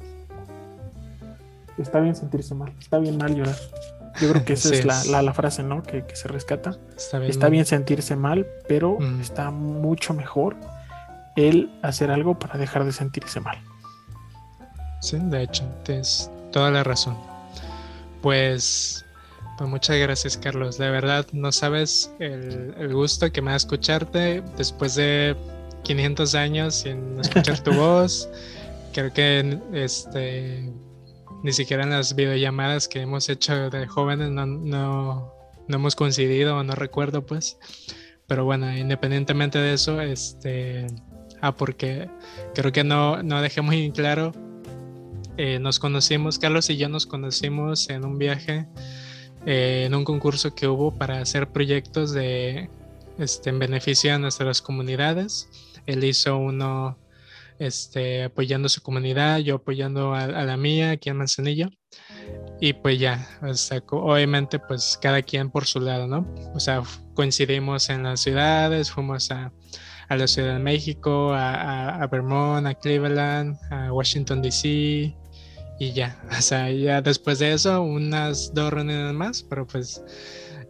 [1.77, 2.73] Está bien sentirse mal.
[2.79, 3.55] Está bien mal llorar.
[4.21, 5.83] Yo creo que esa es, la, frase, ¿no?
[5.83, 6.77] Que, se rescata.
[6.95, 9.21] Está bien, sentirse mal, pero mm.
[9.21, 10.55] está mucho mejor
[11.35, 13.57] el hacer algo para dejar de sentirse mal.
[15.01, 17.17] Sí, de hecho, tienes toda la razón.
[18.21, 19.05] Pues,
[19.57, 20.77] pues muchas gracias, Carlos.
[20.77, 25.35] De verdad, no sabes el, el gusto que me da escucharte después de
[25.83, 28.27] 500 años sin escuchar tu voz.
[28.93, 30.73] Creo que este
[31.43, 35.33] ni siquiera en las videollamadas que hemos hecho de jóvenes no, no,
[35.67, 37.57] hemos coincidido no recuerdo pues.
[38.27, 40.87] Pero bueno, independientemente de eso, este...
[41.39, 42.09] Ah, porque
[42.53, 44.33] creo que no, no dejé muy claro.
[45.37, 48.67] Eh, nos conocimos, Carlos y yo nos conocimos en un viaje,
[49.45, 52.69] eh, en un concurso que hubo para hacer proyectos de,
[53.19, 55.47] este, en beneficio de nuestras comunidades.
[55.85, 56.97] Él hizo uno
[57.59, 61.69] este, apoyando su comunidad, yo apoyando a, la mía aquí en Manzanillo.
[62.59, 63.27] Y pues ya,
[63.91, 66.27] obviamente pues cada quien por su lado, ¿no?
[66.53, 66.81] O sea,
[67.13, 69.51] coincidimos en las ciudades, fuimos a,
[70.09, 75.15] a la Ciudad de México, a, a, Vermont, a Cleveland, a Washington, D.C.
[75.79, 80.03] Y ya, o sea, ya después de eso, unas dos reuniones más, pero pues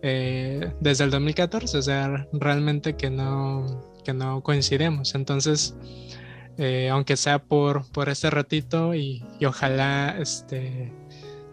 [0.02, 5.16] eh, desde el 2014, o sea, realmente que no, que no coincidimos.
[5.16, 5.76] Entonces,
[6.58, 10.92] eh, aunque sea por, por este ratito y, ojalá este,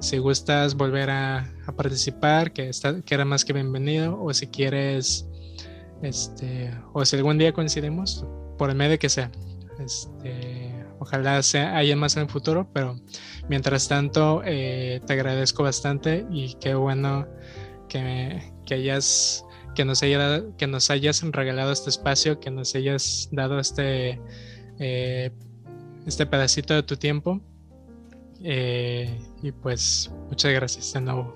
[0.01, 5.27] si gustas volver a, participar, que, está, que era más que bienvenido, o si quieres,
[6.03, 8.25] este, o si algún día coincidimos,
[8.59, 9.31] por el medio que sea.
[9.79, 12.97] Este, ojalá sea, haya más en el futuro, pero
[13.49, 17.27] mientras tanto eh, te agradezco bastante y qué bueno
[17.89, 19.45] que, que hayas
[19.75, 24.21] que nos, haya, que nos hayas regalado este espacio, que nos hayas dado este
[24.79, 25.31] eh,
[26.07, 27.41] este pedacito de tu tiempo.
[28.43, 31.35] Eh, y pues muchas gracias de nuevo.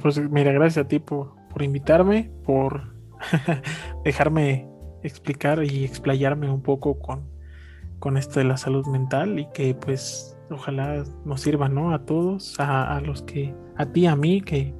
[0.00, 2.94] Pues mira, gracias a ti por, invitarme, por
[4.04, 4.68] dejarme
[5.02, 7.28] explicar y explayarme un poco con,
[7.98, 11.92] con esto de la salud mental y que pues ojalá nos sirva ¿no?
[11.92, 14.74] a todos, a, los que, a ti, a mí, que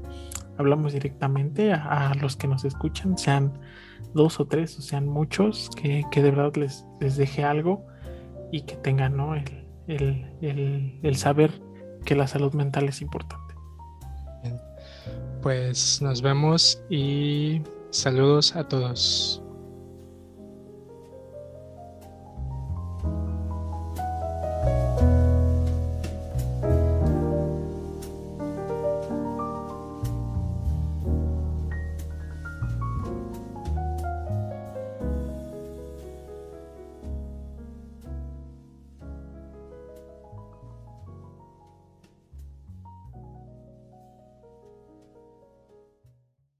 [0.56, 3.58] hablamos directamente, a los que nos escuchan, sean
[4.14, 7.84] dos o tres, o sean muchos, que, de verdad les, les, deje algo
[8.50, 9.34] y que tengan ¿no?
[9.86, 11.50] el, saber
[12.04, 13.54] que la salud mental es importante.
[15.42, 19.42] Pues nos vemos y saludos a todos.